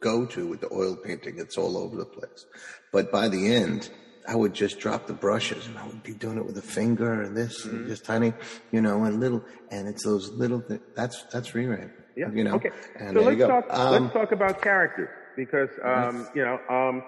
go 0.00 0.26
to 0.26 0.46
with 0.46 0.60
the 0.60 0.72
oil 0.72 0.96
painting, 0.96 1.36
it's 1.38 1.56
all 1.58 1.76
over 1.76 1.96
the 1.96 2.04
place. 2.04 2.46
But 2.92 3.12
by 3.12 3.28
the 3.28 3.54
end, 3.54 3.90
I 4.28 4.34
would 4.36 4.54
just 4.54 4.78
drop 4.80 5.06
the 5.06 5.12
brushes 5.14 5.66
and 5.66 5.78
I 5.78 5.86
would 5.86 6.02
be 6.02 6.12
doing 6.14 6.36
it 6.38 6.44
with 6.44 6.56
a 6.58 6.62
finger 6.62 7.22
and 7.22 7.36
this, 7.36 7.64
Mm-hmm. 7.66 7.76
and 7.76 7.86
just 7.88 8.04
tiny, 8.04 8.32
you 8.70 8.80
know, 8.80 9.04
and 9.04 9.20
little, 9.20 9.42
and 9.70 9.88
it's 9.88 10.04
those 10.04 10.30
little 10.32 10.60
things. 10.60 10.80
That's, 10.94 11.22
that's 11.32 11.54
rewriting. 11.54 11.90
Yeah. 12.16 12.30
You 12.32 12.44
know, 12.44 12.54
Okay. 12.56 12.70
and 12.98 13.16
so 13.16 13.22
let's 13.22 13.40
talk. 13.40 13.64
Um, 13.70 14.02
let's 14.02 14.12
talk 14.14 14.32
about 14.32 14.60
characters 14.60 15.08
because 15.36 15.70
um, 15.82 16.28
you 16.34 16.42
know 16.44 16.58
um, 16.68 17.02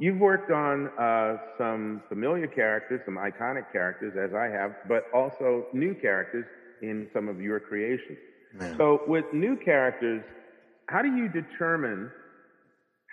you've 0.00 0.18
worked 0.18 0.50
on 0.50 0.88
uh, 0.98 1.36
some 1.58 2.02
familiar 2.08 2.46
characters, 2.48 3.00
some 3.04 3.16
iconic 3.16 3.70
characters, 3.70 4.14
as 4.18 4.34
I 4.34 4.46
have, 4.46 4.74
but 4.88 5.04
also 5.14 5.66
new 5.72 5.94
characters 5.94 6.46
in 6.82 7.06
some 7.12 7.28
of 7.28 7.40
your 7.40 7.60
creations. 7.60 8.18
Yeah. 8.60 8.76
So 8.78 9.02
with 9.06 9.26
new 9.32 9.56
characters, 9.56 10.24
how 10.88 11.02
do 11.02 11.14
you 11.14 11.28
determine 11.28 12.10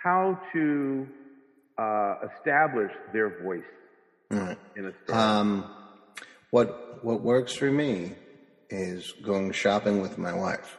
how 0.04 0.38
to 0.52 1.08
uh, 1.78 2.16
establish 2.36 2.92
their 3.12 3.42
voice 3.42 3.64
Right. 4.30 4.58
in 4.76 4.86
a 4.86 4.92
story? 5.04 5.18
Um, 5.18 5.64
what 6.50 7.04
what 7.04 7.20
works 7.22 7.54
for 7.54 7.70
me 7.70 8.12
is 8.70 9.12
going 9.22 9.52
shopping 9.52 10.00
with 10.00 10.16
my 10.18 10.32
wife. 10.32 10.78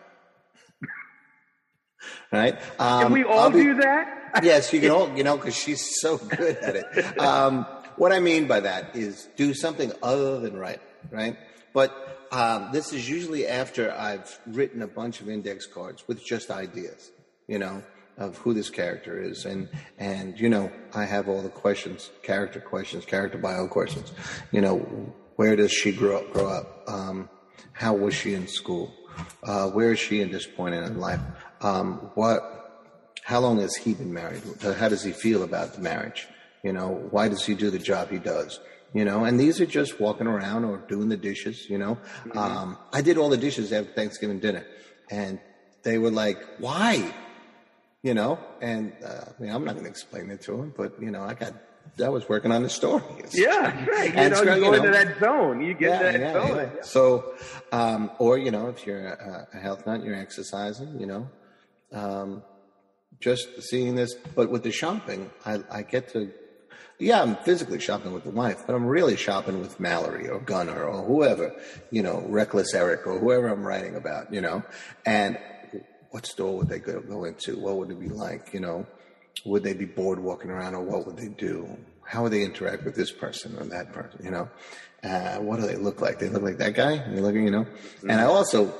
right? 2.31 2.57
Um, 2.79 3.03
Can 3.03 3.11
we 3.13 3.23
all 3.23 3.49
be- 3.49 3.63
do 3.63 3.75
that? 3.75 4.39
yes, 4.43 4.71
you 4.73 4.79
can 4.81 4.91
all, 4.97 5.15
you 5.17 5.23
know, 5.23 5.37
because 5.37 5.55
she's 5.55 5.99
so 6.01 6.17
good 6.17 6.57
at 6.57 6.75
it. 6.75 7.19
Um, 7.19 7.65
what 7.97 8.11
I 8.11 8.19
mean 8.19 8.47
by 8.47 8.59
that 8.61 8.95
is 8.95 9.27
do 9.35 9.53
something 9.53 9.91
other 10.03 10.39
than 10.39 10.57
write, 10.57 10.81
right? 11.11 11.37
But 11.73 12.27
um, 12.31 12.69
this 12.73 12.91
is 12.93 13.09
usually 13.09 13.47
after 13.47 13.91
I've 13.91 14.37
written 14.47 14.81
a 14.81 14.87
bunch 14.87 15.21
of 15.21 15.29
index 15.29 15.65
cards 15.65 16.03
with 16.07 16.23
just 16.25 16.51
ideas, 16.51 17.11
you 17.47 17.59
know, 17.59 17.83
of 18.17 18.37
who 18.37 18.53
this 18.53 18.69
character 18.69 19.21
is, 19.21 19.45
and 19.45 19.69
and 19.97 20.39
you 20.39 20.49
know, 20.49 20.71
I 20.93 21.05
have 21.05 21.27
all 21.27 21.41
the 21.41 21.49
questions, 21.49 22.11
character 22.23 22.59
questions, 22.59 23.05
character 23.05 23.37
bio 23.37 23.67
questions, 23.67 24.11
you 24.51 24.61
know, 24.61 24.77
where 25.35 25.55
does 25.55 25.71
she 25.71 25.91
grow 25.91 26.17
up? 26.17 26.31
Grow 26.33 26.47
up? 26.49 26.83
Um, 26.87 27.29
how 27.73 27.93
was 27.93 28.13
she 28.13 28.33
in 28.33 28.47
school? 28.47 28.93
Uh, 29.43 29.69
where 29.69 29.91
is 29.91 29.99
she 29.99 30.21
in 30.21 30.31
this 30.31 30.45
point 30.47 30.75
in 30.75 30.83
her 30.83 30.89
life? 30.89 31.19
Um, 31.61 32.11
what 32.15 32.51
how 33.23 33.39
long 33.39 33.59
has 33.59 33.75
he 33.75 33.93
been 33.93 34.13
married? 34.13 34.43
Uh, 34.63 34.73
How 34.73 34.87
does 34.87 35.01
he 35.03 35.11
feel 35.11 35.41
about 35.43 35.73
the 35.73 35.81
marriage? 35.81 36.27
You 36.63 36.73
know, 36.73 37.07
why 37.09 37.27
does 37.27 37.43
he 37.43 37.55
do 37.55 37.71
the 37.71 37.79
job 37.79 38.09
he 38.11 38.19
does? 38.19 38.59
You 38.93 39.03
know, 39.03 39.25
and 39.25 39.39
these 39.39 39.59
are 39.59 39.65
just 39.65 39.99
walking 39.99 40.27
around 40.27 40.63
or 40.63 40.77
doing 40.87 41.09
the 41.09 41.17
dishes. 41.17 41.69
You 41.69 41.77
know, 41.79 41.97
um, 42.33 42.77
I 42.93 43.01
did 43.01 43.17
all 43.17 43.29
the 43.29 43.37
dishes 43.37 43.73
after 43.73 43.91
Thanksgiving 43.91 44.39
dinner, 44.39 44.65
and 45.09 45.39
they 45.83 45.97
were 45.97 46.11
like, 46.11 46.37
"Why?" 46.59 47.13
You 48.05 48.13
know, 48.13 48.37
and 48.61 48.93
uh, 49.03 49.25
I 49.27 49.41
mean, 49.41 49.51
I'm 49.51 49.65
not 49.65 49.73
going 49.73 49.85
to 49.85 49.89
explain 49.89 50.29
it 50.29 50.41
to 50.41 50.53
him, 50.61 50.71
but 50.77 51.01
you 51.01 51.09
know, 51.09 51.23
I 51.23 51.33
got 51.33 51.53
I 52.03 52.09
was 52.09 52.29
working 52.29 52.51
on 52.51 52.61
the 52.61 52.69
story. 52.69 53.01
Yeah, 53.33 53.85
right. 53.85 54.09
You 54.09 54.29
know, 54.29 54.41
you 54.43 54.61
go 54.61 54.73
into 54.73 54.91
that 54.91 55.19
zone. 55.19 55.59
You 55.59 55.73
get 55.73 55.89
yeah, 55.89 56.11
that 56.11 56.19
yeah, 56.19 56.33
zone. 56.33 56.71
yeah. 56.75 56.81
So, 56.83 57.33
um, 57.71 58.11
or 58.19 58.37
you 58.37 58.51
know, 58.51 58.67
if 58.67 58.85
you're 58.85 59.07
a, 59.07 59.47
a 59.55 59.57
health 59.57 59.87
nut, 59.87 60.03
you're 60.03 60.13
exercising. 60.15 60.99
You 60.99 61.07
know, 61.07 61.29
um, 61.93 62.43
just 63.19 63.63
seeing 63.63 63.95
this. 63.95 64.13
But 64.13 64.51
with 64.51 64.61
the 64.61 64.71
shopping, 64.71 65.31
I, 65.43 65.63
I 65.71 65.81
get 65.81 66.09
to. 66.09 66.31
Yeah, 66.99 67.23
I'm 67.23 67.35
physically 67.37 67.79
shopping 67.79 68.13
with 68.13 68.23
the 68.23 68.29
wife, 68.29 68.65
but 68.67 68.75
I'm 68.75 68.85
really 68.85 69.17
shopping 69.17 69.59
with 69.59 69.79
Mallory 69.79 70.29
or 70.29 70.39
Gunnar 70.39 70.83
or 70.83 71.01
whoever, 71.01 71.53
you 71.91 72.03
know, 72.03 72.23
Reckless 72.29 72.73
Eric 72.73 73.05
or 73.05 73.19
whoever 73.19 73.47
I'm 73.47 73.65
writing 73.65 73.95
about, 73.95 74.31
you 74.31 74.39
know. 74.39 74.63
And 75.05 75.37
what 76.15 76.25
store 76.25 76.55
would 76.55 76.69
they 76.69 76.79
go, 76.79 77.01
go 77.01 77.25
into? 77.25 77.59
What 77.59 77.75
would 77.75 77.91
it 77.91 77.99
be 77.99 78.07
like? 78.07 78.53
You 78.53 78.61
know, 78.61 78.87
would 79.43 79.63
they 79.63 79.73
be 79.73 79.83
bored 79.83 80.17
walking 80.17 80.49
around 80.49 80.73
or 80.73 80.79
what 80.79 81.05
would 81.05 81.17
they 81.17 81.27
do? 81.27 81.77
How 82.05 82.23
would 82.23 82.31
they 82.31 82.43
interact 82.45 82.85
with 82.85 82.95
this 82.95 83.11
person 83.11 83.57
or 83.59 83.65
that 83.65 83.91
person? 83.91 84.21
You 84.23 84.31
know, 84.31 84.49
uh, 85.03 85.39
what 85.39 85.59
do 85.59 85.67
they 85.67 85.75
look 85.75 85.99
like? 85.99 86.19
They 86.19 86.29
look 86.29 86.41
like 86.41 86.57
that 86.59 86.73
guy. 86.73 87.05
You 87.13 87.19
look, 87.19 87.35
you 87.35 87.51
know. 87.51 87.67
And 88.03 88.13
I 88.13 88.23
also, 88.23 88.73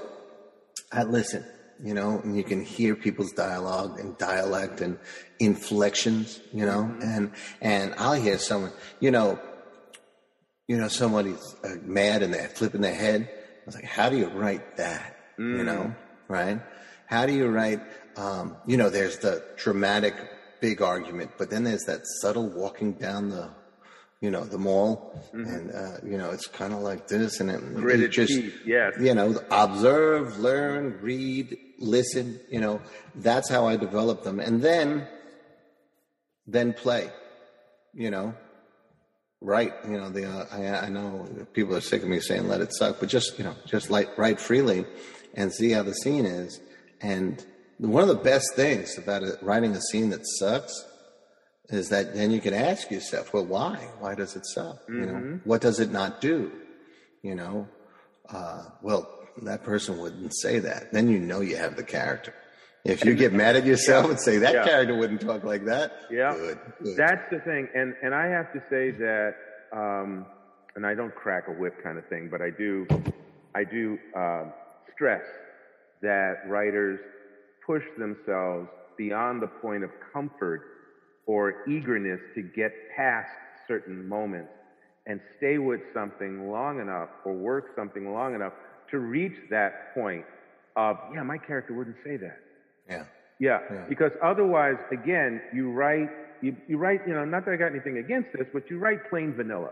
I 0.94 1.04
listen. 1.04 1.44
You 1.84 1.94
know, 1.94 2.22
and 2.24 2.38
you 2.38 2.44
can 2.46 2.64
hear 2.64 2.96
people's 2.96 3.34
dialogue 3.34 4.00
and 4.00 4.18
dialect 4.18 4.80
and 4.80 4.98
inflections. 5.38 6.40
You 6.54 6.66
know, 6.66 6.84
and 7.02 7.34
and 7.60 7.96
I'll 7.98 8.14
hear 8.14 8.38
someone. 8.38 8.72
You 9.02 9.12
know, 9.12 9.38
you 10.70 10.78
know, 10.78 10.88
somebody's 10.88 11.44
uh, 11.66 11.76
mad 11.84 12.24
and 12.24 12.34
they're 12.34 12.48
flipping 12.48 12.80
their 12.80 12.96
head. 12.96 13.30
I 13.30 13.66
was 13.66 13.76
like, 13.76 13.84
how 13.84 14.10
do 14.10 14.16
you 14.16 14.28
write 14.30 14.78
that? 14.78 15.18
You 15.38 15.64
know, 15.66 15.94
right? 16.30 16.62
How 17.08 17.26
do 17.26 17.34
you 17.34 17.48
write? 17.48 17.82
Um, 18.18 18.58
you 18.66 18.78
know, 18.78 18.90
there's 18.90 19.18
the 19.20 19.44
dramatic 19.58 20.16
big 20.62 20.82
argument, 20.82 21.32
but 21.38 21.50
then 21.50 21.64
there's 21.64 21.84
that 21.84 22.02
subtle 22.22 22.50
walking 22.50 22.94
down 22.94 23.30
the, 23.30 23.50
you 24.22 24.32
know, 24.32 24.44
the 24.44 24.58
mall, 24.58 25.22
and 25.34 25.72
uh, 25.72 25.98
you 26.04 26.18
know, 26.18 26.32
it's 26.32 26.48
kind 26.48 26.74
of 26.74 26.80
like 26.80 27.08
this, 27.08 27.40
and 27.40 27.50
it, 27.52 27.62
it 27.62 27.76
Gritted 27.76 28.12
just, 28.12 28.34
teeth, 28.34 28.62
yes. 28.66 28.94
you 29.00 29.14
know, 29.14 29.40
observe, 29.52 30.40
learn, 30.40 30.98
read, 31.02 31.58
listen. 31.80 32.40
You 32.50 32.62
know, 32.62 32.82
that's 33.16 33.50
how 33.50 33.68
I 33.68 33.76
develop 33.76 34.24
them, 34.24 34.40
and 34.40 34.62
then, 34.62 35.08
then 36.48 36.74
play. 36.74 37.12
You 37.94 38.12
know, 38.12 38.34
Right. 39.46 39.74
You 39.88 39.98
know, 39.98 40.10
the 40.10 40.26
uh, 40.26 40.46
I, 40.52 40.88
I 40.88 40.90
know 40.90 41.28
people 41.54 41.76
are 41.76 41.82
sick 41.82 42.02
of 42.02 42.10
me 42.10 42.20
saying 42.20 42.48
"let 42.48 42.62
it 42.62 42.74
suck," 42.74 43.00
but 43.00 43.10
just 43.10 43.38
you 43.38 43.44
know, 43.44 43.56
just 43.68 43.92
like 43.92 44.18
write 44.18 44.40
freely 44.40 44.86
and 45.36 45.54
see 45.54 45.70
how 45.70 45.84
the 45.84 45.94
scene 45.94 46.26
is. 46.26 46.60
And 47.02 47.44
one 47.78 48.02
of 48.02 48.08
the 48.10 48.16
best 48.24 48.56
things 48.56 48.98
about 48.98 49.24
writing 49.42 49.72
a 49.76 49.82
scene 49.82 50.10
that 50.12 50.26
sucks 50.26 50.74
is 51.70 51.90
that 51.90 52.14
then 52.14 52.32
you 52.32 52.40
can 52.40 52.54
ask 52.54 52.92
yourself, 52.92 53.34
well, 53.34 53.46
why? 53.46 53.76
Why 54.00 54.16
does 54.16 54.36
it 54.36 54.46
suck? 54.46 54.78
You 54.88 55.06
know, 55.08 55.40
what 55.44 55.62
does 55.62 55.80
it 55.80 55.92
not 55.92 56.22
do? 56.22 56.52
You 57.22 57.36
know, 57.36 57.68
uh, 58.30 58.64
well, 58.82 59.10
that 59.42 59.64
person 59.64 59.98
wouldn't 59.98 60.34
say 60.36 60.60
that. 60.60 60.94
Then 60.94 61.10
you 61.10 61.20
know 61.20 61.42
you 61.42 61.58
have 61.58 61.76
the 61.76 61.84
character. 61.84 62.34
If 62.86 63.04
you 63.04 63.16
get 63.16 63.34
mad 63.34 63.56
at 63.56 63.66
yourself 63.66 64.08
and 64.10 64.20
say 64.20 64.38
that 64.38 64.54
Yeah. 64.54 64.64
character 64.64 64.96
wouldn't 64.96 65.22
talk 65.22 65.44
like 65.44 65.66
that, 65.66 65.92
Yeah, 66.12 66.36
good, 66.36 66.60
good. 66.84 66.98
that's 66.98 67.28
the 67.32 67.40
thing, 67.40 67.68
and 67.74 67.96
and 68.04 68.14
I 68.14 68.28
have 68.28 68.54
to 68.54 68.62
say 68.70 68.92
that, 68.92 69.34
um, 69.74 70.28
and 70.76 70.86
I 70.86 70.94
don't 70.94 71.14
crack 71.16 71.48
a 71.48 71.52
whip 71.52 71.82
kind 71.84 71.98
of 71.98 72.06
thing, 72.08 72.30
but 72.30 72.42
I 72.44 72.52
do, 72.52 72.86
I 73.56 73.64
do 73.64 73.98
um 74.16 74.54
stress 74.94 75.24
that 76.06 76.34
writers 76.48 77.00
push 77.66 77.84
themselves 77.98 78.68
beyond 78.98 79.42
the 79.42 79.48
point 79.66 79.84
of 79.84 79.90
comfort 80.14 80.62
or 81.26 81.68
eagerness 81.68 82.20
to 82.36 82.42
get 82.42 82.72
past 82.96 83.30
certain 83.68 84.08
moments 84.08 84.52
and 85.08 85.20
stay 85.38 85.58
with 85.58 85.82
something 85.94 86.50
long 86.52 86.80
enough 86.80 87.10
or 87.26 87.34
work 87.34 87.66
something 87.76 88.06
long 88.14 88.36
enough 88.36 88.54
to 88.92 89.00
reach 89.00 89.36
that 89.50 89.94
point 89.94 90.26
of 90.76 90.98
yeah, 91.14 91.24
my 91.24 91.38
character 91.38 91.74
wouldn't 91.74 91.96
say 92.04 92.18
that. 92.18 92.38
yeah. 92.90 93.04
Yeah, 93.40 93.60
Yeah. 93.72 93.86
because 93.90 94.12
otherwise, 94.24 94.78
again, 94.92 95.42
you 95.54 95.72
write, 95.72 96.10
you, 96.42 96.56
you 96.70 96.78
write, 96.78 97.02
you 97.08 97.14
know, 97.14 97.26
not 97.26 97.44
that 97.46 97.52
I 97.54 97.58
got 97.58 97.72
anything 97.72 97.98
against 97.98 98.30
this, 98.34 98.48
but 98.54 98.70
you 98.70 98.78
write 98.80 99.10
plain 99.10 99.34
vanilla. 99.36 99.72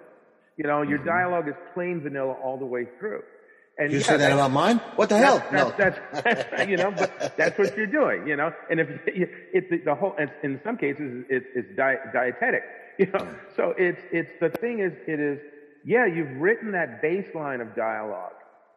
You 0.58 0.66
know, 0.66 0.80
Mm-hmm. 0.82 0.90
your 0.92 1.00
dialogue 1.06 1.48
is 1.48 1.56
plain 1.74 2.02
vanilla 2.02 2.34
all 2.44 2.58
the 2.58 2.66
way 2.76 2.86
through. 3.00 3.24
And 3.78 3.92
You 3.92 3.98
yeah, 4.00 4.04
say 4.04 4.18
that 4.18 4.32
about 4.32 4.52
mine? 4.52 4.78
What 4.98 5.10
the 5.10 5.18
hell? 5.18 5.40
that's, 5.52 5.54
no. 5.54 5.74
that's, 5.78 6.00
that's, 6.24 6.70
you 6.70 6.78
know, 6.78 6.92
but 6.92 7.36
that's 7.38 7.58
what 7.58 7.76
you're 7.76 7.88
doing, 7.88 8.28
you 8.28 8.36
know. 8.36 8.54
And 8.70 8.80
if 8.80 8.88
it's 9.08 9.70
the, 9.70 9.78
the 9.80 9.96
whole, 9.96 10.16
in 10.44 10.60
some 10.64 10.78
cases, 10.78 11.26
it's, 11.30 11.46
it's 11.56 11.76
di- 11.76 11.98
dietetic, 12.14 12.64
you 13.00 13.08
know. 13.08 13.28
So 13.56 13.74
it's, 13.78 14.02
it's 14.12 14.32
the 14.40 14.50
thing 14.50 14.80
is, 14.80 14.94
it 15.08 15.20
is, 15.20 15.40
yeah, 15.86 16.06
you've 16.06 16.40
written 16.40 16.72
that 16.74 17.02
baseline 17.02 17.62
of 17.62 17.76
dialogue 17.76 18.34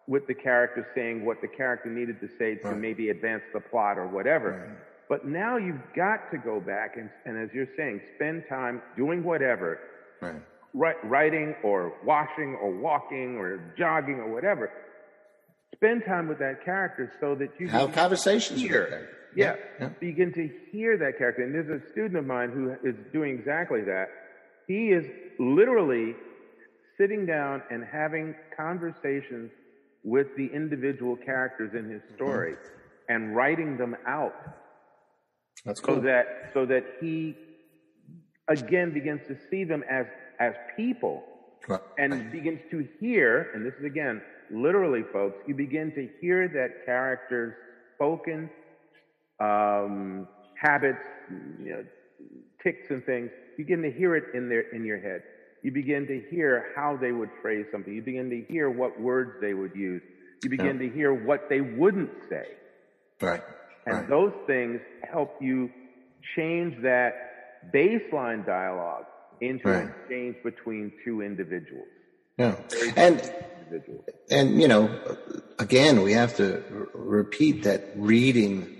with 0.08 0.26
the 0.28 0.34
character 0.34 0.86
saying 0.94 1.24
what 1.24 1.40
the 1.42 1.48
character 1.48 1.90
needed 1.90 2.20
to 2.20 2.28
say 2.38 2.54
to 2.56 2.68
Right. 2.68 2.78
maybe 2.78 3.10
advance 3.10 3.42
the 3.52 3.60
plot 3.60 3.98
or 3.98 4.06
whatever. 4.06 4.50
Right. 4.68 4.78
But 5.08 5.26
now 5.26 5.56
you've 5.56 5.82
got 5.94 6.30
to 6.32 6.38
go 6.38 6.58
back 6.58 6.96
and, 6.96 7.10
and 7.26 7.36
as 7.36 7.50
you're 7.52 7.68
saying, 7.76 8.00
spend 8.16 8.44
time 8.48 8.80
doing 8.96 9.22
whatever, 9.22 9.78
right. 10.20 10.40
writing 11.04 11.54
or 11.62 11.92
washing 12.04 12.54
or 12.62 12.70
walking 12.72 13.36
or 13.36 13.60
jogging 13.78 14.16
or 14.16 14.32
whatever. 14.32 14.70
Spend 15.76 16.04
time 16.06 16.28
with 16.28 16.38
that 16.38 16.64
character 16.64 17.12
so 17.20 17.34
that 17.34 17.50
you 17.58 17.68
Have 17.68 17.92
conversations 17.92 18.62
with 18.62 18.90
them. 18.90 19.06
Yeah, 19.34 19.56
yeah. 19.78 19.88
begin 20.00 20.32
to 20.32 20.50
hear 20.72 20.96
that 20.96 21.18
character. 21.18 21.42
And 21.42 21.54
there's 21.54 21.68
a 21.68 21.86
student 21.90 22.16
of 22.16 22.26
mine 22.26 22.50
who 22.50 22.74
is 22.88 22.96
doing 23.12 23.38
exactly 23.38 23.82
that. 23.82 24.06
He 24.66 24.88
is 24.88 25.04
literally 25.38 26.14
sitting 26.96 27.26
down 27.26 27.62
and 27.70 27.84
having 27.84 28.34
conversations 28.56 29.50
with 30.02 30.28
the 30.38 30.46
individual 30.46 31.16
characters 31.16 31.74
in 31.74 31.90
his 31.90 32.00
mm-hmm. 32.02 32.14
story 32.14 32.54
and 33.08 33.36
writing 33.36 33.76
them 33.76 33.96
out 34.06 34.34
That's 35.66 35.80
cool. 35.80 35.96
so 35.96 36.00
that 36.02 36.50
so 36.54 36.64
that 36.64 36.84
he 37.00 37.36
again 38.48 38.92
begins 38.94 39.20
to 39.28 39.36
see 39.50 39.64
them 39.64 39.84
as, 39.90 40.06
as 40.40 40.54
people 40.76 41.24
Right. 41.68 41.80
and 41.98 42.30
begins 42.30 42.60
to 42.70 42.86
hear, 43.00 43.50
and 43.52 43.66
this 43.66 43.74
is 43.74 43.84
again, 43.84 44.22
literally, 44.50 45.02
folks, 45.12 45.38
you 45.46 45.54
begin 45.54 45.92
to 45.92 46.08
hear 46.20 46.48
that 46.48 46.84
character's 46.84 47.54
spoken 47.94 48.50
um, 49.40 50.26
habits, 50.60 51.04
you 51.62 51.70
know, 51.70 51.84
ticks 52.62 52.90
and 52.90 53.04
things. 53.04 53.30
You 53.58 53.64
begin 53.64 53.82
to 53.82 53.90
hear 53.92 54.16
it 54.16 54.34
in 54.34 54.48
their 54.48 54.62
in 54.72 54.84
your 54.84 55.00
head. 55.00 55.22
You 55.62 55.72
begin 55.72 56.06
to 56.06 56.22
hear 56.30 56.66
how 56.76 56.96
they 56.96 57.12
would 57.12 57.30
phrase 57.42 57.66
something. 57.72 57.92
You 57.92 58.02
begin 58.02 58.30
to 58.30 58.42
hear 58.52 58.70
what 58.70 59.00
words 59.00 59.32
they 59.40 59.54
would 59.54 59.74
use. 59.74 60.02
You 60.44 60.50
begin 60.50 60.78
to 60.78 60.88
hear 60.88 61.12
what 61.12 61.48
they 61.48 61.60
wouldn't 61.60 62.10
say. 62.28 62.46
Right. 63.20 63.42
And 63.86 63.94
Right. 63.98 64.08
those 64.08 64.32
things 64.46 64.80
help 65.10 65.40
you 65.40 65.70
change 66.36 66.80
that 66.82 67.72
baseline 67.72 68.44
dialogue 68.46 69.06
into 69.40 69.68
Right. 69.68 69.82
an 69.84 69.88
exchange 69.98 70.36
between 70.44 70.92
two 71.04 71.22
individuals. 71.22 71.88
Yeah. 72.38 72.56
And 72.96 73.20
Individuals. 73.66 74.04
and 74.30 74.60
you 74.60 74.68
know, 74.68 74.90
again, 75.58 76.02
we 76.02 76.12
have 76.12 76.36
to 76.36 76.62
r- 76.70 76.88
repeat 76.94 77.64
that 77.64 77.92
reading 77.96 78.76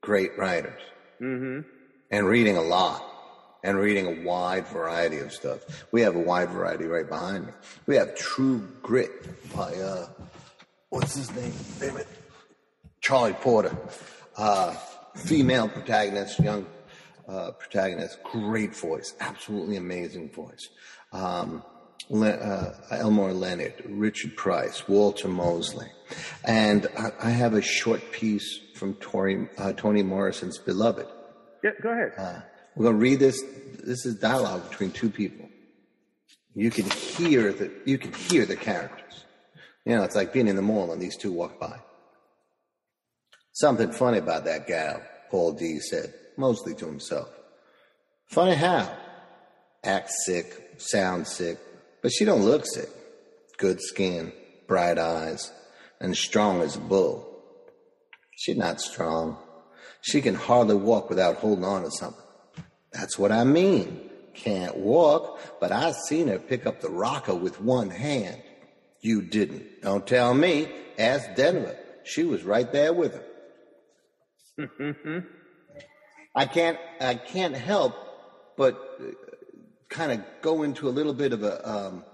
great 0.00 0.36
writers 0.38 0.80
hmm 1.18 1.60
and 2.10 2.26
reading 2.26 2.56
a 2.56 2.62
lot 2.62 3.04
and 3.62 3.78
reading 3.78 4.06
a 4.06 4.24
wide 4.26 4.66
variety 4.68 5.18
of 5.18 5.32
stuff. 5.32 5.84
We 5.92 6.00
have 6.00 6.16
a 6.16 6.20
wide 6.20 6.48
variety 6.50 6.86
right 6.86 7.08
behind 7.08 7.46
me. 7.46 7.52
We 7.86 7.96
have 7.96 8.16
True 8.16 8.66
Grit 8.82 9.10
by 9.54 9.74
uh, 9.74 10.08
what's 10.88 11.14
his 11.14 11.34
name? 11.36 11.52
Damn 11.78 11.98
it. 11.98 12.08
Charlie 13.00 13.34
Porter. 13.34 13.76
Uh, 14.36 14.74
female 15.14 15.68
protagonist, 15.68 16.38
young 16.38 16.64
uh, 17.28 17.50
protagonist, 17.52 18.22
great 18.22 18.74
voice, 18.74 19.14
absolutely 19.20 19.76
amazing 19.76 20.30
voice. 20.30 20.68
Um, 21.12 21.62
Le- 22.10 22.28
uh, 22.28 22.74
Elmore 22.90 23.32
Leonard, 23.32 23.74
Richard 23.86 24.36
Price, 24.36 24.86
Walter 24.88 25.28
Mosley. 25.28 25.86
And 26.44 26.88
I, 26.98 27.12
I 27.22 27.30
have 27.30 27.54
a 27.54 27.62
short 27.62 28.10
piece 28.10 28.58
from 28.74 28.94
Tori, 28.94 29.48
uh, 29.56 29.72
Toni 29.72 30.02
Morrison's 30.02 30.58
Beloved. 30.58 31.06
Yeah, 31.62 31.70
go 31.82 31.90
ahead. 31.90 32.12
Uh, 32.18 32.40
we're 32.74 32.84
going 32.84 32.96
to 32.96 33.00
read 33.00 33.20
this. 33.20 33.42
This 33.84 34.04
is 34.04 34.16
dialogue 34.16 34.68
between 34.68 34.90
two 34.90 35.08
people. 35.08 35.48
You 36.54 36.70
can 36.70 36.90
hear 36.90 37.52
the 37.52 37.70
you 37.84 37.96
can 37.96 38.12
hear 38.12 38.44
the 38.44 38.56
characters. 38.56 39.24
You 39.84 39.94
know, 39.96 40.02
it's 40.02 40.16
like 40.16 40.32
being 40.32 40.48
in 40.48 40.56
the 40.56 40.62
mall 40.62 40.92
and 40.92 41.00
these 41.00 41.16
two 41.16 41.32
walk 41.32 41.60
by. 41.60 41.78
Something 43.52 43.92
funny 43.92 44.18
about 44.18 44.44
that 44.46 44.66
gal, 44.66 45.00
Paul 45.30 45.52
D 45.52 45.78
said, 45.78 46.12
mostly 46.36 46.74
to 46.74 46.86
himself. 46.86 47.28
Funny 48.26 48.54
how? 48.54 48.92
Act 49.84 50.10
sick, 50.24 50.74
sound 50.78 51.26
sick, 51.26 51.58
but 52.02 52.12
she 52.12 52.24
don't 52.24 52.44
look 52.44 52.64
sick. 52.66 52.88
Good 53.58 53.80
skin, 53.80 54.32
bright 54.66 54.98
eyes, 54.98 55.52
and 56.00 56.16
strong 56.16 56.62
as 56.62 56.76
a 56.76 56.80
bull. 56.80 57.26
She's 58.36 58.56
not 58.56 58.80
strong. 58.80 59.36
She 60.00 60.20
can 60.22 60.34
hardly 60.34 60.76
walk 60.76 61.10
without 61.10 61.36
holding 61.36 61.64
on 61.64 61.82
to 61.82 61.90
something. 61.90 62.24
That's 62.92 63.18
what 63.18 63.32
I 63.32 63.44
mean. 63.44 64.08
Can't 64.34 64.76
walk, 64.76 65.38
but 65.60 65.72
I 65.72 65.92
seen 65.92 66.28
her 66.28 66.38
pick 66.38 66.66
up 66.66 66.80
the 66.80 66.88
rocker 66.88 67.34
with 67.34 67.60
one 67.60 67.90
hand. 67.90 68.40
You 69.00 69.22
didn't. 69.22 69.82
Don't 69.82 70.06
tell 70.06 70.32
me. 70.34 70.68
Ask 70.98 71.34
Denver. 71.34 71.76
She 72.04 72.24
was 72.24 72.44
right 72.44 72.70
there 72.72 72.92
with 72.92 73.20
her. 74.58 75.24
I 76.34 76.46
can't. 76.46 76.78
I 77.00 77.14
can't 77.14 77.56
help 77.56 77.94
but 78.60 79.00
kind 79.90 80.12
of 80.12 80.20
go 80.40 80.62
into 80.62 80.88
a 80.88 80.90
little 80.98 81.12
bit 81.12 81.32
of 81.32 81.42
a, 81.42 81.68
um, 81.68 82.04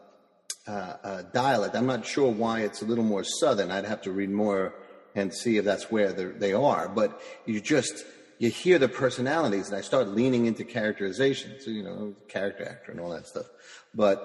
uh, 0.66 0.70
uh, 1.05 1.22
dialect. 1.33 1.77
I'm 1.77 1.87
not 1.87 2.05
sure 2.05 2.31
why 2.33 2.61
it's 2.61 2.83
a 2.83 2.85
little 2.85 3.05
more 3.05 3.22
southern. 3.22 3.70
I'd 3.70 3.85
have 3.85 4.03
to 4.03 4.11
read 4.11 4.31
more 4.31 4.74
and 5.14 5.33
see 5.33 5.59
if 5.59 5.64
that's 5.64 5.90
where 5.90 6.12
they're- 6.12 6.88
But 6.94 7.20
you 7.44 7.61
just 7.61 8.05
you 8.38 8.50
hear 8.50 8.79
the 8.79 8.88
personalities, 8.88 9.68
and 9.68 9.77
I 9.77 9.81
start 9.81 10.09
leaning 10.09 10.44
into 10.44 10.64
characterization. 10.64 11.53
So 11.61 11.70
you 11.70 11.83
know, 11.83 12.14
character 12.29 12.68
actor 12.68 12.92
and 12.92 13.00
all 13.00 13.11
that 13.11 13.27
stuff. 13.27 13.46
But 13.94 14.18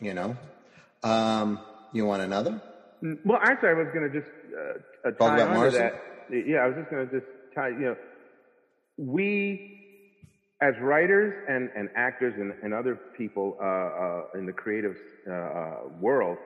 you 0.00 0.14
know, 0.14 0.36
um, 1.04 1.60
you 1.92 2.04
want 2.06 2.22
another? 2.22 2.60
Well, 3.24 3.38
actually, 3.42 3.68
I 3.68 3.72
was 3.74 3.88
going 3.94 4.10
to 4.10 4.20
just 4.20 4.32
uh, 4.52 5.08
uh, 5.08 5.10
Talk 5.12 5.18
tie 5.18 5.42
about 5.42 5.56
on 5.56 5.72
that. 5.72 6.02
Yeah, 6.30 6.58
I 6.58 6.66
was 6.66 6.76
just 6.76 6.90
going 6.90 7.08
to 7.08 7.20
just 7.20 7.26
tie. 7.54 7.68
You 7.68 7.78
know, 7.78 7.96
we 8.96 9.77
as 10.60 10.74
writers 10.80 11.34
and, 11.48 11.70
and 11.76 11.88
actors 11.94 12.34
and, 12.36 12.52
and 12.62 12.74
other 12.74 12.98
people 13.16 13.56
uh, 13.60 13.64
uh, 13.64 14.38
in 14.38 14.46
the 14.46 14.52
creative 14.52 14.96
uh, 15.26 15.32
uh, 15.32 15.76
world, 16.00 16.38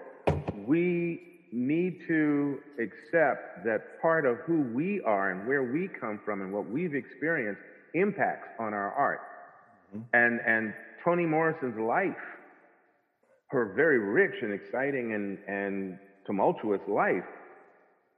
we 0.66 1.40
need 1.52 2.00
to 2.06 2.58
accept 2.78 3.64
that 3.64 4.00
part 4.00 4.26
of 4.26 4.38
who 4.38 4.62
we 4.74 5.00
are 5.02 5.30
and 5.30 5.46
where 5.46 5.64
we 5.72 5.88
come 5.88 6.18
from 6.24 6.40
and 6.42 6.52
what 6.52 6.68
we've 6.68 6.94
experienced 6.94 7.60
impacts 7.94 8.48
on 8.58 8.72
our 8.72 8.92
art. 8.92 9.20
And 10.14 10.40
and 10.46 10.72
Toni 11.04 11.26
Morrison's 11.26 11.78
life 11.78 12.16
her 13.52 13.74
very 13.76 13.98
rich 13.98 14.42
and 14.42 14.52
exciting 14.52 15.12
and, 15.12 15.38
and 15.46 15.98
tumultuous 16.26 16.80
life 16.88 17.24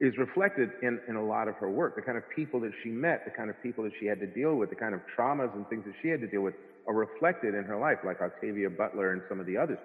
is 0.04 0.16
reflected 0.18 0.70
in, 0.82 1.00
in 1.08 1.16
a 1.16 1.24
lot 1.24 1.48
of 1.48 1.54
her 1.56 1.70
work. 1.70 1.96
The 1.96 2.02
kind 2.02 2.18
of 2.18 2.24
people 2.34 2.60
that 2.60 2.72
she 2.82 2.90
met, 2.90 3.24
the 3.24 3.30
kind 3.30 3.50
of 3.50 3.60
people 3.62 3.84
that 3.84 3.92
she 3.98 4.06
had 4.06 4.20
to 4.20 4.26
deal 4.26 4.56
with, 4.56 4.70
the 4.70 4.76
kind 4.76 4.94
of 4.94 5.00
traumas 5.16 5.54
and 5.54 5.66
things 5.68 5.84
that 5.86 5.94
she 6.02 6.08
had 6.08 6.20
to 6.20 6.26
deal 6.26 6.42
with 6.42 6.54
are 6.86 6.94
reflected 6.94 7.54
in 7.54 7.64
her 7.64 7.78
life, 7.78 7.98
like 8.04 8.20
Octavia 8.20 8.68
Butler 8.70 9.12
and 9.12 9.22
some 9.28 9.40
of 9.40 9.46
the 9.46 9.56
others. 9.56 9.78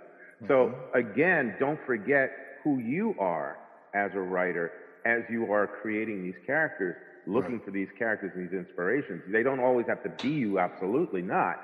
So 0.48 0.74
mm-hmm. 0.74 0.98
again, 0.98 1.56
don't 1.60 1.80
forget 1.86 2.32
who 2.64 2.80
you 2.80 3.16
are 3.20 3.58
as 3.94 4.12
a 4.14 4.20
writer 4.20 4.72
as 5.06 5.22
you 5.30 5.52
are 5.52 5.68
creating 5.82 6.24
these 6.24 6.36
characters, 6.46 6.96
looking 7.26 7.60
for 7.64 7.72
these 7.72 7.88
characters 7.98 8.32
and 8.36 8.50
these 8.50 8.58
inspirations. 8.58 9.24
They 9.32 9.44
don't 9.44 9.60
always 9.60 9.86
have 9.88 10.04
to 10.04 10.10
be 10.22 10.30
you, 10.30 10.60
absolutely 10.60 11.22
not, 11.22 11.56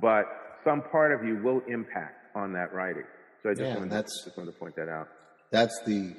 but 0.00 0.24
some 0.64 0.82
part 0.82 1.12
of 1.12 1.26
you 1.26 1.36
will 1.42 1.62
impact 1.68 2.34
on 2.34 2.52
that 2.54 2.72
writing. 2.72 3.04
So 3.42 3.50
I 3.50 3.52
just, 3.52 3.62
Yeah, 3.62 3.78
wanted, 3.78 3.90
to, 3.90 4.02
just 4.02 4.36
wanted 4.36 4.52
to 4.52 4.58
point 4.58 4.76
that 4.76 4.88
out. 4.88 5.08
That's 5.50 5.80
the 5.84 6.14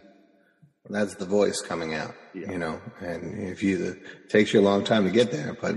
that's 0.90 1.16
the 1.16 1.26
voice 1.26 1.62
coming 1.62 1.94
out. 1.94 2.16
Yeah. 2.34 2.52
You 2.52 2.58
know, 2.58 2.82
and 3.02 3.50
if 3.50 3.64
you 3.64 3.84
it 3.84 4.30
takes 4.30 4.54
you 4.54 4.60
a 4.60 4.62
long 4.62 4.84
time 4.84 5.06
to 5.06 5.12
get 5.12 5.32
there, 5.32 5.58
but 5.60 5.76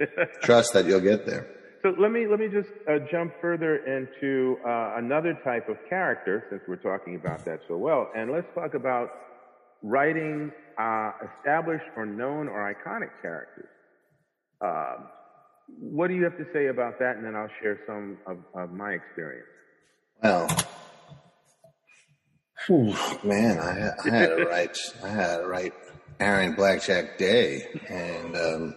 trust 0.42 0.72
that 0.72 0.86
you'll 0.86 1.00
get 1.00 1.26
there. 1.26 1.48
So 1.82 1.94
let 1.98 2.12
me 2.12 2.26
let 2.28 2.38
me 2.38 2.48
just 2.48 2.68
uh, 2.88 2.98
jump 3.10 3.32
further 3.40 3.76
into 3.76 4.56
uh, 4.66 4.94
another 4.96 5.38
type 5.44 5.68
of 5.68 5.76
character, 5.88 6.44
since 6.50 6.62
we're 6.68 6.76
talking 6.76 7.16
about 7.16 7.44
that 7.44 7.60
so 7.68 7.76
well, 7.76 8.10
and 8.16 8.30
let's 8.30 8.46
talk 8.54 8.74
about 8.74 9.10
writing 9.82 10.52
uh, 10.78 11.12
established 11.38 11.84
or 11.96 12.06
known 12.06 12.48
or 12.48 12.72
iconic 12.72 13.10
characters. 13.20 13.68
Um, 14.60 15.08
what 15.80 16.08
do 16.08 16.14
you 16.14 16.24
have 16.24 16.36
to 16.38 16.46
say 16.52 16.66
about 16.66 16.98
that? 16.98 17.16
And 17.16 17.24
then 17.24 17.34
I'll 17.34 17.50
share 17.60 17.80
some 17.86 18.18
of, 18.26 18.38
of 18.54 18.72
my 18.72 18.92
experience. 18.92 19.46
Well, 20.22 20.46
whew, 22.66 22.94
man, 23.24 23.58
I, 23.58 23.90
I 24.04 24.14
had 24.14 24.36
to 24.36 24.44
write. 24.44 24.78
I 25.02 25.08
had 25.08 25.40
a 25.40 25.46
right 25.46 25.72
Aaron 26.20 26.54
Blackjack 26.54 27.18
Day, 27.18 27.66
and 27.88 28.36
um, 28.36 28.76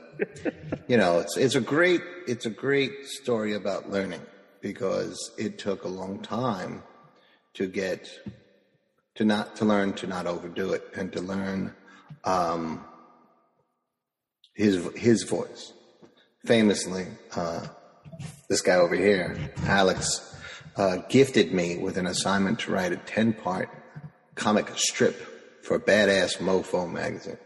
you 0.88 0.98
know, 0.98 1.20
it's 1.20 1.38
it's 1.38 1.56
a 1.56 1.62
great 1.62 2.02
it's 2.28 2.46
a 2.46 2.50
great 2.50 3.06
story 3.06 3.54
about 3.54 3.90
learning 3.90 4.22
because 4.62 5.32
it 5.38 5.60
took 5.60 5.84
a 5.84 5.88
long 5.88 6.20
time 6.22 6.82
to 7.54 7.68
get 7.68 8.10
to 9.16 9.26
not 9.26 9.56
to 9.58 9.66
learn 9.66 9.94
to 9.94 10.08
not 10.08 10.26
overdo 10.26 10.74
it 10.74 10.84
and 10.96 11.14
to 11.14 11.22
learn 11.22 11.74
um, 12.24 12.84
his 14.54 14.88
his 14.96 15.24
voice. 15.24 15.74
Famously, 16.46 17.08
uh, 17.36 17.66
this 18.50 18.62
guy 18.62 18.76
over 18.76 18.96
here, 18.96 19.52
Alex, 19.66 20.36
uh, 20.78 20.98
gifted 21.10 21.54
me 21.54 21.78
with 21.78 21.98
an 21.98 22.06
assignment 22.06 22.60
to 22.60 22.72
write 22.72 22.92
a 22.92 22.98
10 22.98 23.34
part 23.34 23.70
comic 24.36 24.70
strip 24.76 25.16
for 25.64 25.80
Badass 25.80 26.38
Mofo 26.38 26.92
magazine. 26.92 27.38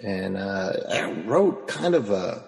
And 0.00 0.36
uh, 0.36 0.72
I 0.90 1.10
wrote 1.22 1.68
kind 1.68 1.94
of 1.94 2.10
a, 2.10 2.44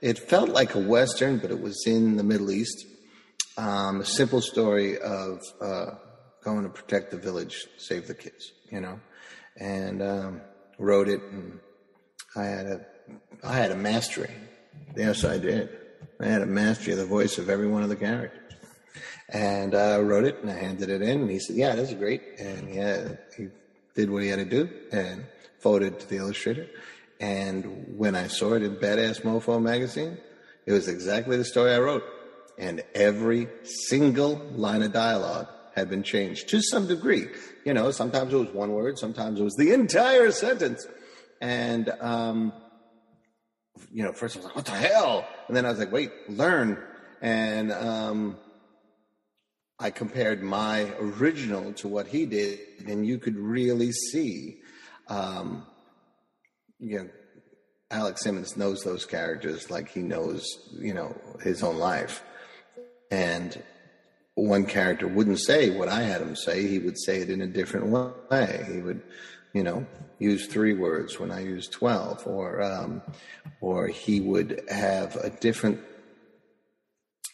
it 0.00 0.18
felt 0.18 0.50
like 0.50 0.74
a 0.74 0.78
Western, 0.80 1.38
but 1.38 1.50
it 1.50 1.60
was 1.60 1.84
in 1.86 2.16
the 2.16 2.22
Middle 2.22 2.50
East. 2.50 2.86
Um, 3.56 4.00
a 4.00 4.04
simple 4.04 4.40
story 4.40 4.98
of 4.98 5.42
uh, 5.60 5.86
going 6.44 6.62
to 6.62 6.68
protect 6.70 7.10
the 7.10 7.16
village, 7.16 7.66
save 7.78 8.06
the 8.06 8.14
kids, 8.14 8.52
you 8.70 8.80
know, 8.80 9.00
and 9.58 10.02
um, 10.02 10.40
wrote 10.78 11.08
it. 11.08 11.20
And 11.22 11.60
I 12.36 12.44
had 12.44 12.66
a, 12.66 12.86
I 13.42 13.52
had 13.54 13.70
a 13.70 13.76
mastery. 13.76 14.30
Yes, 14.96 15.24
I 15.24 15.38
did. 15.38 15.70
I 16.18 16.26
had 16.26 16.42
a 16.42 16.46
mastery 16.46 16.92
of 16.92 16.98
the 16.98 17.06
voice 17.06 17.38
of 17.38 17.48
every 17.48 17.68
one 17.68 17.82
of 17.82 17.88
the 17.88 17.96
characters. 17.96 18.54
And 19.28 19.74
I 19.74 19.98
wrote 20.00 20.24
it 20.24 20.38
and 20.42 20.50
I 20.50 20.54
handed 20.54 20.88
it 20.90 21.02
in 21.02 21.20
and 21.22 21.30
he 21.30 21.38
said, 21.38 21.56
yeah, 21.56 21.74
this 21.76 21.90
is 21.90 21.94
great. 21.94 22.22
And 22.38 22.74
yeah, 22.74 23.08
he 23.36 23.48
did 23.94 24.10
what 24.10 24.22
he 24.22 24.28
had 24.28 24.38
to 24.38 24.44
do 24.44 24.68
and 24.92 25.24
forwarded 25.58 26.00
to 26.00 26.08
the 26.08 26.16
illustrator. 26.16 26.68
And 27.20 27.98
when 27.98 28.14
I 28.14 28.26
saw 28.28 28.54
it 28.54 28.62
in 28.62 28.76
Badass 28.76 29.22
Mofo 29.22 29.60
magazine, 29.60 30.18
it 30.66 30.72
was 30.72 30.88
exactly 30.88 31.36
the 31.36 31.44
story 31.44 31.72
I 31.72 31.78
wrote. 31.78 32.04
and 32.60 32.82
every 32.94 33.48
single 33.64 34.36
line 34.54 34.82
of 34.82 34.92
dialogue 34.92 35.48
had 35.74 35.88
been 35.88 36.02
changed 36.02 36.48
to 36.50 36.60
some 36.60 36.86
degree. 36.86 37.26
You 37.64 37.74
know, 37.74 37.90
sometimes 37.90 38.32
it 38.32 38.36
was 38.36 38.50
one 38.50 38.72
word, 38.72 38.98
sometimes 38.98 39.40
it 39.40 39.42
was 39.42 39.56
the 39.56 39.72
entire 39.72 40.30
sentence. 40.30 40.86
And, 41.40 41.88
um, 42.00 42.52
you 43.90 44.04
know, 44.04 44.12
first 44.12 44.36
I 44.36 44.40
was 44.40 44.46
like, 44.46 44.56
what 44.56 44.66
the 44.66 44.72
hell? 44.72 45.26
And 45.48 45.56
then 45.56 45.64
I 45.64 45.70
was 45.70 45.78
like, 45.78 45.90
wait, 45.90 46.12
learn. 46.28 46.78
And, 47.22 47.72
um, 47.72 48.36
I 49.82 49.90
compared 49.90 50.42
my 50.42 50.92
original 51.00 51.72
to 51.74 51.88
what 51.88 52.06
he 52.06 52.26
did, 52.26 52.60
and 52.86 53.06
you 53.06 53.16
could 53.16 53.36
really 53.36 53.92
see, 53.92 54.60
um, 55.08 55.66
you 56.78 56.98
know, 56.98 57.08
Alex 57.90 58.22
Simmons 58.22 58.58
knows 58.58 58.84
those 58.84 59.06
characters 59.06 59.70
like 59.70 59.88
he 59.88 60.00
knows, 60.00 60.46
you 60.78 60.92
know, 60.92 61.16
his 61.42 61.62
own 61.62 61.78
life. 61.78 62.22
And 63.10 63.60
one 64.34 64.66
character 64.66 65.08
wouldn't 65.08 65.40
say 65.40 65.70
what 65.70 65.88
I 65.88 66.02
had 66.02 66.20
him 66.20 66.36
say. 66.36 66.66
He 66.68 66.78
would 66.78 67.00
say 67.00 67.22
it 67.22 67.30
in 67.30 67.40
a 67.40 67.46
different 67.46 67.86
way. 67.86 68.66
He 68.70 68.80
would, 68.80 69.02
you 69.54 69.62
know, 69.62 69.86
use 70.18 70.46
three 70.46 70.74
words 70.74 71.18
when 71.18 71.30
I 71.30 71.40
use 71.40 71.68
12 71.68 72.26
or, 72.26 72.62
um, 72.62 73.02
or 73.62 73.88
he 73.88 74.20
would 74.20 74.62
have 74.68 75.16
a 75.16 75.30
different 75.30 75.80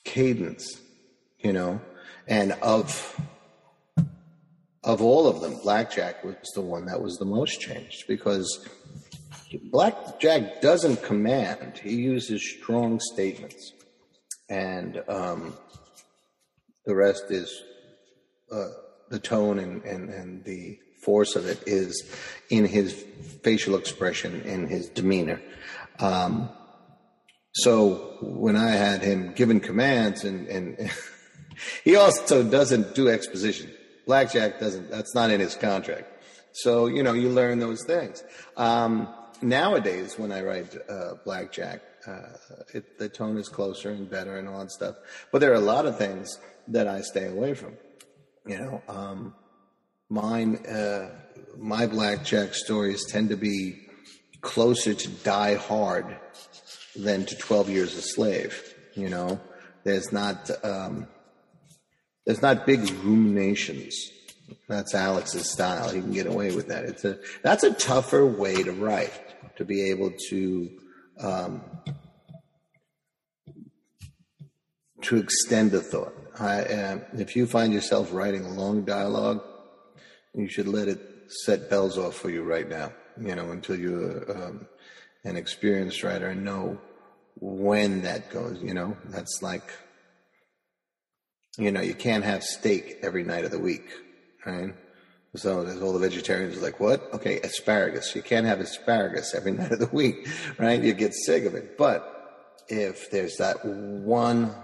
cadence, 0.05 0.81
you 1.41 1.53
know, 1.53 1.81
and 2.27 2.53
of, 2.63 3.21
of 4.85 5.03
all 5.03 5.29
of 5.29 5.41
them, 5.41 5.59
Blackjack 5.63 6.25
was 6.25 6.37
the 6.55 6.61
one 6.61 6.87
that 6.87 7.01
was 7.01 7.17
the 7.17 7.25
most 7.25 7.61
changed 7.61 8.05
because 8.09 8.67
Blackjack 9.71 10.61
doesn't 10.61 11.03
command. 11.03 11.79
He 11.79 11.95
uses 11.95 12.43
strong 12.59 13.01
statements. 13.01 13.73
And, 14.49 15.03
um, 15.09 15.55
the 16.87 16.95
rest 16.95 17.25
is 17.31 17.63
uh, 18.51 18.69
the 19.11 19.19
tone 19.19 19.59
and, 19.59 19.83
and, 19.83 20.09
and 20.09 20.45
the 20.45 20.79
force 21.03 21.37
of 21.37 21.47
it 21.47 21.63
is 21.67 22.09
in 22.49 22.65
his 22.65 22.93
facial 23.43 23.77
expression, 23.77 24.41
in 24.43 24.69
his 24.69 24.89
demeanor. 24.89 25.41
Um, 25.99 26.49
so 27.55 28.19
when 28.21 28.57
I 28.57 28.71
had 28.71 29.03
him 29.03 29.33
given 29.33 29.61
commands, 29.61 30.25
and, 30.25 30.47
and 30.47 30.77
he 31.85 31.97
also 31.97 32.43
doesn't 32.43 32.95
do 32.95 33.09
exposition. 33.09 33.71
Blackjack 34.07 34.61
doesn't. 34.61 34.91
That's 34.91 35.15
not 35.15 35.31
in 35.31 35.41
his 35.41 35.55
contract. 35.55 36.07
So 36.53 36.87
you 36.87 37.03
know 37.03 37.13
you 37.13 37.29
learn 37.29 37.59
those 37.59 37.85
things. 37.85 38.23
Um, 38.57 39.09
nowadays, 39.43 40.19
when 40.19 40.33
I 40.33 40.43
write 40.43 40.77
uh, 40.89 41.15
Blackjack, 41.25 41.83
uh, 42.07 42.21
it, 42.73 42.99
the 42.99 43.09
tone 43.09 43.37
is 43.37 43.49
closer 43.49 43.91
and 43.91 44.09
better 44.09 44.39
and 44.39 44.49
all 44.49 44.61
that 44.61 44.71
stuff. 44.71 44.97
But 45.33 45.41
there 45.41 45.51
are 45.51 45.55
a 45.55 45.61
lot 45.61 45.87
of 45.87 45.99
things 45.99 46.39
that 46.69 46.87
I 46.87 47.01
stay 47.01 47.27
away 47.27 47.55
from. 47.55 47.75
You 48.47 48.59
know, 48.59 48.83
um, 48.89 49.35
mine, 50.09 50.65
uh, 50.67 51.11
my 51.59 51.87
blackjack 51.87 52.55
stories 52.55 53.05
tend 53.07 53.31
to 53.31 53.37
be 53.37 53.89
closer 54.41 54.95
to 54.95 55.09
Die 55.09 55.55
Hard 55.57 56.17
than 56.95 57.27
to 57.27 57.37
Twelve 57.37 57.69
Years 57.69 57.97
a 57.97 58.03
Slave. 58.03 58.75
You 58.95 59.11
know, 59.11 59.41
there's 59.85 60.13
not 60.13 60.49
um, 60.65 61.09
there's 62.27 62.43
not 62.43 62.67
big 62.67 62.81
ruminations. 63.05 63.95
That's 64.69 64.95
Alex's 64.95 65.51
style. 65.51 65.89
He 65.89 66.01
can 66.01 66.13
get 66.13 66.27
away 66.27 66.55
with 66.55 66.69
that. 66.69 66.85
It's 66.85 67.05
a 67.05 67.19
that's 67.43 67.65
a 67.65 67.73
tougher 67.73 68.27
way 68.27 68.63
to 68.63 68.73
write 68.73 69.13
to 69.57 69.65
be 69.65 69.91
able 69.91 70.13
to 70.29 70.71
um, 71.21 71.63
to 75.03 75.17
extend 75.17 75.73
a 75.75 75.81
thought. 75.81 76.15
I, 76.39 76.63
uh, 76.63 76.99
if 77.15 77.35
you 77.35 77.47
find 77.47 77.73
yourself 77.73 78.13
writing 78.13 78.45
a 78.45 78.51
long 78.51 78.85
dialogue, 78.85 79.43
you 80.35 80.49
should 80.49 80.69
let 80.69 80.89
it 80.89 81.01
set 81.29 81.71
bells 81.71 81.97
off 81.97 82.15
for 82.15 82.29
you 82.29 82.43
right 82.43 82.69
now. 82.69 82.93
You 83.19 83.35
know, 83.35 83.51
until 83.53 83.77
you're 83.77 84.31
um, 84.31 84.67
an 85.25 85.37
experienced 85.37 86.03
writer 86.03 86.29
and 86.29 86.45
know 86.45 86.79
when 87.41 88.03
that 88.03 88.31
goes. 88.31 88.61
You 88.63 88.75
know, 88.75 88.97
that's 89.07 89.41
like, 89.43 89.71
you 91.59 91.73
know, 91.73 91.81
you 91.81 91.95
can't 91.95 92.25
have 92.25 92.43
steak 92.43 92.99
every 93.03 93.25
night 93.25 93.45
of 93.45 93.51
the 93.51 93.59
week, 93.59 93.89
right? 94.45 94.75
So 95.35 95.65
there's 95.65 95.83
all 95.83 95.93
the 95.93 95.99
vegetarians 95.99 96.57
are 96.57 96.61
like, 96.61 96.81
what? 96.81 97.13
Okay, 97.13 97.41
asparagus. 97.41 98.15
You 98.15 98.23
can't 98.23 98.47
have 98.47 98.61
asparagus 98.61 99.35
every 99.35 99.53
night 99.61 99.73
of 99.73 99.79
the 99.79 99.91
week, 99.93 100.29
right? 100.59 100.83
You 100.83 100.93
get 100.95 101.15
sick 101.15 101.45
of 101.45 101.55
it. 101.55 101.77
But 101.77 102.65
if 102.69 103.11
there's 103.11 103.37
that 103.37 103.65
one 103.65 104.55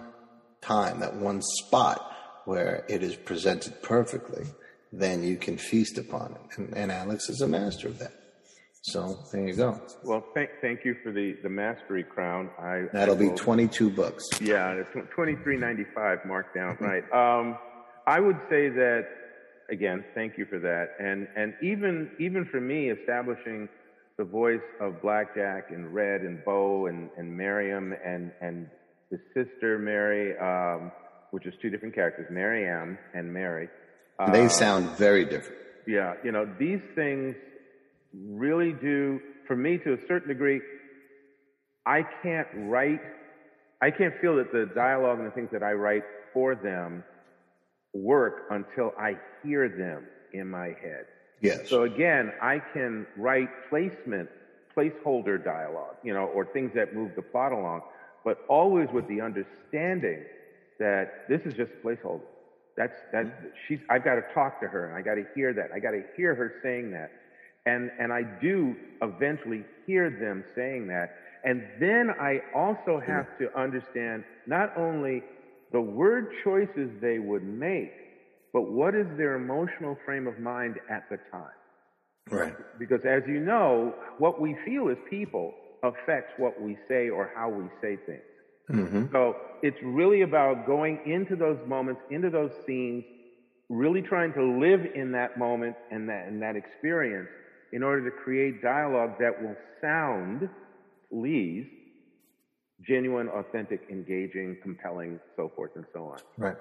time, 0.61 1.01
that 1.01 1.15
one 1.17 1.43
spot 1.43 2.11
where 2.45 2.85
it 2.89 3.03
is 3.03 3.17
presented 3.17 3.83
perfectly, 3.83 4.47
then 4.93 5.23
you 5.23 5.37
can 5.37 5.57
feast 5.57 5.99
upon 5.99 6.33
it. 6.33 6.59
And, 6.59 6.77
and 6.77 6.93
Alex 6.93 7.29
is 7.29 7.41
a 7.41 7.49
master 7.49 7.89
of 7.89 7.99
that. 7.99 8.13
So 8.83 9.17
there 9.31 9.47
you 9.47 9.55
go. 9.55 9.81
Well, 10.03 10.25
thank, 10.35 10.51
thank 10.61 10.85
you 10.85 10.97
for 11.05 11.13
the, 11.13 11.37
the 11.45 11.49
mastery 11.49 12.03
crown. 12.03 12.51
I, 12.59 12.87
That'll 12.93 13.15
I 13.15 13.19
be 13.19 13.31
22 13.31 13.91
bucks. 13.91 14.29
Yeah, 14.41 14.73
it's 14.73 14.91
23.95 15.17 16.27
marked 16.27 16.57
down, 16.57 16.77
right. 16.81 17.05
Um, 17.13 17.57
I 18.09 18.19
would 18.19 18.39
say 18.51 18.69
that, 18.71 19.07
again, 19.71 20.05
thank 20.17 20.37
you 20.37 20.47
for 20.47 20.59
that. 20.59 20.97
And, 20.99 21.29
and 21.37 21.55
even, 21.63 22.11
even 22.19 22.45
for 22.45 22.61
me, 22.61 22.91
establishing 22.91 23.69
the 24.19 24.25
voice 24.25 24.61
of 24.81 25.01
Blackjack 25.01 25.71
and 25.71 25.95
Red 25.95 26.23
and 26.23 26.45
Bo 26.45 26.87
and, 26.87 27.09
and 27.17 27.37
Miriam 27.37 27.95
and, 28.05 28.33
and 28.41 28.69
the 29.13 29.21
sister 29.33 29.79
Mary, 29.79 30.37
um, 30.39 30.91
which 31.31 31.47
is 31.47 31.55
two 31.63 31.71
different 31.71 31.95
characters, 31.95 32.27
Mary 32.33 32.69
Ann 32.69 32.99
and 33.15 33.33
Mary. 33.33 33.69
They 34.33 34.47
uh, 34.47 34.49
sound 34.49 34.91
very 34.99 35.25
different. 35.25 35.61
Yeah, 35.87 36.15
you 36.25 36.33
know, 36.33 36.49
these 36.59 36.81
things 36.95 37.35
really 38.15 38.73
do, 38.73 39.21
for 39.47 39.57
me 39.57 39.79
to 39.79 39.95
a 39.95 40.07
certain 40.07 40.29
degree, 40.29 40.61
I 41.87 42.05
can't 42.23 42.49
write, 42.55 43.01
I 43.81 43.91
can't 43.91 44.15
feel 44.21 44.37
that 44.37 44.53
the 44.53 44.71
dialogue 44.75 45.19
and 45.19 45.27
the 45.27 45.33
things 45.33 45.51
that 45.53 45.63
I 45.63 45.73
write 45.73 46.05
for 46.33 46.55
them 46.55 47.05
work 47.93 48.47
until 48.51 48.93
I 48.99 49.17
hear 49.43 49.69
them 49.69 50.07
in 50.33 50.49
my 50.49 50.67
head. 50.67 51.07
Yes. 51.41 51.69
So 51.69 51.83
again, 51.83 52.33
I 52.41 52.61
can 52.73 53.07
write 53.17 53.49
placement, 53.69 54.29
placeholder 54.77 55.43
dialogue, 55.43 55.97
you 56.05 56.15
know, 56.15 56.27
or 56.27 56.47
things 56.47 56.71
that 56.75 56.95
move 56.95 57.13
the 57.17 57.23
plot 57.23 57.53
along 57.53 57.83
but 58.25 58.39
always 58.49 58.89
with 58.93 59.07
the 59.09 59.21
understanding 59.21 60.25
that 60.79 61.29
this 61.29 61.41
is 61.45 61.55
just 61.55 61.73
a 61.73 61.87
placeholder. 61.87 62.23
That's 62.77 62.97
that 63.13 63.27
mm-hmm. 63.27 63.47
she's. 63.67 63.81
I've 63.91 64.05
got 64.05 64.15
to 64.15 64.23
talk 64.33 64.61
to 64.61 64.69
her, 64.69 64.89
and 64.89 64.97
I 64.97 65.03
got 65.03 65.17
to 65.17 65.25
hear 65.35 65.53
that. 65.53 65.71
I 65.75 65.79
got 65.79 65.91
to 65.91 66.03
hear 66.17 66.35
her 66.35 66.55
saying 66.63 66.93
that, 66.93 67.11
and 67.67 67.91
and 67.99 68.13
I 68.13 68.23
do 68.41 68.75
eventually 69.01 69.65
hear 69.87 70.11
them 70.11 70.45
saying 70.55 70.89
that, 70.89 71.15
and 71.45 71.63
then 71.81 72.11
I 72.21 72.41
also 72.55 73.01
have 73.05 73.27
to 73.39 73.57
understand 73.59 74.25
not 74.47 74.77
only 74.77 75.23
the 75.73 75.81
word 75.81 76.33
choices 76.45 76.91
they 77.01 77.19
would 77.19 77.45
make, 77.45 77.93
but 78.53 78.63
what 78.63 78.95
is 78.95 79.07
their 79.17 79.35
emotional 79.35 79.97
frame 80.05 80.27
of 80.27 80.39
mind 80.39 80.77
at 80.91 81.09
the 81.11 81.19
time. 81.31 81.45
Right. 82.31 82.55
Because 82.79 83.01
as 83.05 83.23
you 83.27 83.41
know, 83.41 83.95
what 84.19 84.41
we 84.41 84.57
feel 84.65 84.89
as 84.91 84.99
people 85.09 85.55
affects 85.83 86.33
what 86.37 86.61
we 86.61 86.77
say 86.89 87.09
or 87.09 87.31
how 87.35 87.49
we 87.49 87.65
say 87.81 87.97
things. 88.07 88.23
Mm-hmm. 88.71 89.07
So 89.13 89.37
it's 89.63 89.79
really 89.83 90.23
about 90.23 90.67
going 90.67 91.01
into 91.05 91.35
those 91.35 91.59
moments, 91.67 92.01
into 92.11 92.31
those 92.31 92.53
scenes, 92.65 93.05
really 93.69 94.03
trying 94.03 94.33
to 94.35 94.43
live 94.43 94.87
in 94.95 95.13
that 95.13 95.39
moment 95.39 95.75
and 95.91 96.09
that, 96.09 96.27
and 96.29 96.41
that 96.43 96.55
experience 96.55 97.29
in 97.73 97.83
order 97.83 98.09
to 98.09 98.17
create 98.17 98.63
dialogue 98.63 99.13
that 99.19 99.43
will 99.43 99.57
sound, 99.81 100.49
please, 101.11 101.67
genuine, 102.87 103.29
authentic, 103.29 103.81
engaging, 103.91 104.57
compelling, 104.63 105.19
so 105.37 105.51
forth 105.55 105.73
and 105.77 105.85
so 105.93 106.05
on. 106.05 106.19
Right. 106.37 106.57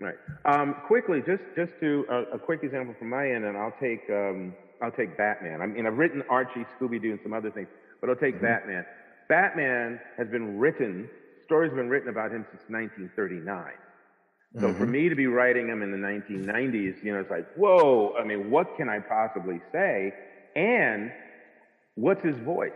Right. 0.00 0.16
Um, 0.44 0.74
quickly, 0.88 1.22
just 1.24 1.44
just 1.54 1.78
to 1.78 2.04
uh, 2.10 2.34
a 2.34 2.38
quick 2.38 2.64
example 2.64 2.92
from 2.98 3.10
my 3.10 3.30
end, 3.30 3.44
and 3.44 3.56
I'll 3.56 3.74
take 3.80 4.02
um, 4.10 4.52
I'll 4.82 4.90
take 4.90 5.16
Batman. 5.16 5.62
I 5.62 5.66
mean, 5.66 5.86
I've 5.86 5.96
written 5.96 6.24
Archie, 6.28 6.66
Scooby 6.76 7.00
Doo, 7.00 7.12
and 7.12 7.20
some 7.22 7.32
other 7.32 7.52
things. 7.52 7.68
But 8.00 8.10
I'll 8.10 8.16
take 8.16 8.34
mm-hmm. 8.36 8.44
Batman. 8.44 8.84
Batman 9.28 10.00
has 10.18 10.28
been 10.28 10.58
written, 10.58 11.08
stories 11.44 11.70
have 11.70 11.76
been 11.76 11.88
written 11.88 12.08
about 12.08 12.32
him 12.32 12.44
since 12.50 12.62
1939. 12.68 13.72
So 14.58 14.66
mm-hmm. 14.66 14.78
for 14.78 14.86
me 14.86 15.08
to 15.08 15.14
be 15.14 15.26
writing 15.28 15.68
him 15.68 15.82
in 15.82 15.90
the 15.90 15.96
1990s, 15.96 17.02
you 17.02 17.14
know, 17.14 17.20
it's 17.20 17.30
like, 17.30 17.50
whoa, 17.54 18.14
I 18.18 18.24
mean, 18.24 18.50
what 18.50 18.76
can 18.76 18.88
I 18.88 18.98
possibly 18.98 19.60
say? 19.70 20.12
And 20.56 21.12
what's 21.94 22.22
his 22.24 22.36
voice? 22.38 22.70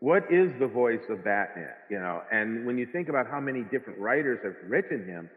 What 0.00 0.30
is 0.30 0.50
the 0.58 0.66
voice 0.66 1.00
of 1.08 1.24
Batman? 1.24 1.70
You 1.90 1.98
know, 1.98 2.22
and 2.30 2.66
when 2.66 2.76
you 2.76 2.86
think 2.86 3.08
about 3.08 3.26
how 3.26 3.40
many 3.40 3.62
different 3.62 3.98
writers 3.98 4.40
have 4.44 4.54
written 4.68 5.06
him, 5.06 5.30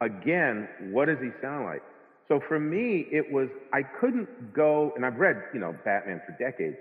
again, 0.00 0.68
what 0.90 1.06
does 1.06 1.18
he 1.20 1.30
sound 1.42 1.64
like? 1.64 1.82
So 2.28 2.40
for 2.48 2.58
me, 2.58 3.06
it 3.10 3.30
was, 3.30 3.48
I 3.72 3.82
couldn't 3.82 4.54
go, 4.54 4.92
and 4.96 5.04
I've 5.04 5.16
read, 5.16 5.42
you 5.52 5.60
know, 5.60 5.74
Batman 5.84 6.20
for 6.24 6.32
decades. 6.38 6.76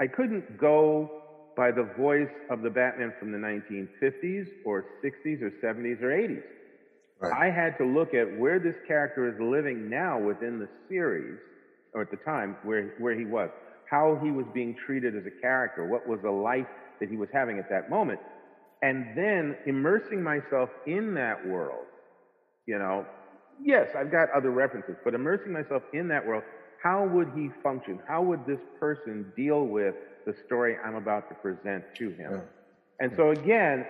I 0.00 0.06
couldn't 0.06 0.58
go 0.58 1.22
by 1.56 1.70
the 1.70 1.90
voice 1.98 2.30
of 2.50 2.62
the 2.62 2.70
Batman 2.70 3.12
from 3.18 3.32
the 3.32 3.38
1950s 3.38 4.46
or 4.64 4.84
60s 5.04 5.42
or 5.42 5.50
70s 5.62 6.00
or 6.02 6.10
80s. 6.10 6.42
Right. 7.20 7.32
I 7.32 7.50
had 7.50 7.76
to 7.78 7.84
look 7.84 8.14
at 8.14 8.38
where 8.38 8.60
this 8.60 8.76
character 8.86 9.28
is 9.28 9.34
living 9.40 9.90
now 9.90 10.18
within 10.18 10.60
the 10.60 10.68
series, 10.88 11.38
or 11.94 12.02
at 12.02 12.10
the 12.10 12.16
time 12.18 12.56
where, 12.62 12.94
where 12.98 13.18
he 13.18 13.24
was, 13.24 13.50
how 13.90 14.18
he 14.22 14.30
was 14.30 14.46
being 14.52 14.74
treated 14.86 15.16
as 15.16 15.24
a 15.26 15.40
character, 15.40 15.86
what 15.86 16.06
was 16.06 16.20
the 16.22 16.30
life 16.30 16.66
that 17.00 17.08
he 17.08 17.16
was 17.16 17.28
having 17.32 17.58
at 17.58 17.68
that 17.70 17.90
moment, 17.90 18.20
and 18.82 19.16
then 19.16 19.56
immersing 19.66 20.22
myself 20.22 20.70
in 20.86 21.14
that 21.14 21.46
world. 21.46 21.86
You 22.66 22.78
know, 22.78 23.06
yes, 23.62 23.88
I've 23.96 24.10
got 24.10 24.30
other 24.30 24.50
references, 24.50 24.96
but 25.04 25.14
immersing 25.14 25.52
myself 25.52 25.82
in 25.92 26.08
that 26.08 26.26
world, 26.26 26.42
how 26.82 27.06
would 27.06 27.32
he 27.34 27.50
function? 27.62 27.98
How 28.06 28.22
would 28.22 28.46
this 28.46 28.60
person 28.78 29.32
deal 29.36 29.64
with 29.64 29.94
the 30.26 30.34
story 30.46 30.76
I'm 30.84 30.94
about 30.94 31.28
to 31.28 31.34
present 31.36 31.84
to 31.96 32.10
him? 32.10 32.32
Yeah. 32.32 32.40
And 33.00 33.12
so 33.16 33.30
again, 33.30 33.86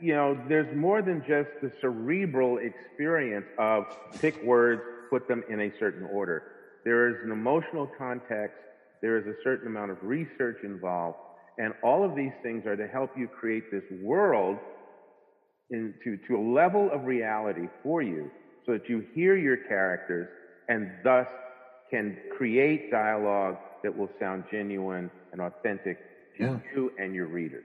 you 0.00 0.14
know, 0.14 0.38
there's 0.48 0.74
more 0.76 1.02
than 1.02 1.20
just 1.26 1.48
the 1.62 1.72
cerebral 1.80 2.58
experience 2.58 3.46
of 3.58 3.86
pick 4.20 4.42
words, 4.44 4.82
put 5.10 5.26
them 5.26 5.42
in 5.48 5.60
a 5.60 5.72
certain 5.78 6.06
order. 6.12 6.42
There 6.84 7.08
is 7.08 7.16
an 7.24 7.32
emotional 7.32 7.90
context. 7.98 8.56
There 9.02 9.18
is 9.18 9.26
a 9.26 9.34
certain 9.44 9.68
amount 9.68 9.90
of 9.90 9.98
research 10.02 10.58
involved. 10.64 11.18
And 11.58 11.74
all 11.82 12.04
of 12.04 12.14
these 12.14 12.32
things 12.42 12.66
are 12.66 12.76
to 12.76 12.86
help 12.86 13.10
you 13.16 13.28
create 13.28 13.70
this 13.70 13.82
world 14.02 14.58
into 15.70 16.16
to 16.28 16.36
a 16.36 16.44
level 16.54 16.90
of 16.92 17.04
reality 17.04 17.68
for 17.82 18.00
you 18.00 18.30
so 18.64 18.72
that 18.72 18.88
you 18.88 19.04
hear 19.14 19.36
your 19.36 19.56
characters 19.56 20.28
and 20.68 20.90
thus 21.02 21.26
can 21.90 22.16
create 22.36 22.90
dialogue 22.90 23.56
that 23.82 23.96
will 23.96 24.10
sound 24.20 24.44
genuine 24.50 25.10
and 25.32 25.40
authentic 25.40 25.98
to 26.36 26.44
yeah. 26.44 26.58
you 26.74 26.92
and 26.98 27.14
your 27.14 27.26
readers. 27.26 27.64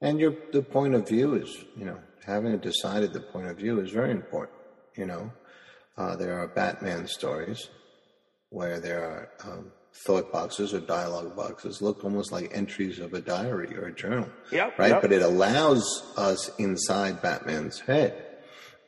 And 0.00 0.20
your 0.20 0.34
the 0.52 0.62
point 0.62 0.94
of 0.94 1.08
view 1.08 1.34
is, 1.34 1.64
you 1.76 1.84
know, 1.84 1.98
having 2.24 2.56
decided 2.58 3.12
the 3.12 3.20
point 3.20 3.48
of 3.48 3.56
view 3.56 3.80
is 3.80 3.90
very 3.90 4.12
important. 4.12 4.58
You 4.96 5.06
know, 5.06 5.32
uh, 5.96 6.16
there 6.16 6.38
are 6.38 6.48
Batman 6.48 7.06
stories 7.06 7.68
where 8.50 8.80
there 8.80 9.04
are 9.04 9.28
um, 9.44 9.72
thought 9.94 10.32
boxes 10.32 10.74
or 10.74 10.80
dialogue 10.80 11.34
boxes 11.34 11.82
look 11.82 12.04
almost 12.04 12.30
like 12.30 12.50
entries 12.54 12.98
of 12.98 13.14
a 13.14 13.20
diary 13.20 13.76
or 13.76 13.86
a 13.86 13.94
journal. 13.94 14.28
Yep, 14.52 14.78
right? 14.78 14.90
Yep. 14.90 15.02
But 15.02 15.12
it 15.12 15.22
allows 15.22 16.12
us 16.16 16.50
inside 16.58 17.20
Batman's 17.20 17.80
head. 17.80 18.12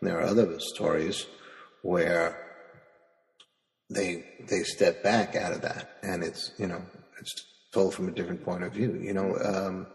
And 0.01 0.09
there 0.09 0.19
are 0.19 0.25
other 0.25 0.59
stories 0.61 1.27
where 1.83 2.47
they 3.91 4.25
they 4.49 4.63
step 4.63 5.03
back 5.03 5.35
out 5.35 5.53
of 5.53 5.63
that, 5.63 5.99
and 6.03 6.23
it's 6.23 6.53
you 6.59 6.67
know 6.67 6.83
it's 7.19 7.45
told 7.73 7.95
from 7.95 8.09
a 8.09 8.13
different 8.13 8.45
point 8.45 8.63
of 8.63 8.73
view. 8.73 8.99
You 9.03 9.13
know, 9.13 9.37
um, 9.45 9.87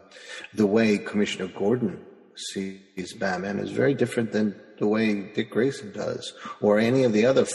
the 0.54 0.66
way 0.66 0.98
Commissioner 0.98 1.48
Gordon 1.48 2.04
sees 2.36 3.14
Batman 3.14 3.58
is 3.58 3.70
very 3.70 3.94
different 3.94 4.32
than 4.32 4.54
the 4.78 4.86
way 4.86 5.32
Dick 5.32 5.50
Grayson 5.50 5.92
does, 5.92 6.34
or 6.60 6.78
any 6.78 7.04
of 7.04 7.12
the 7.12 7.24
other 7.24 7.46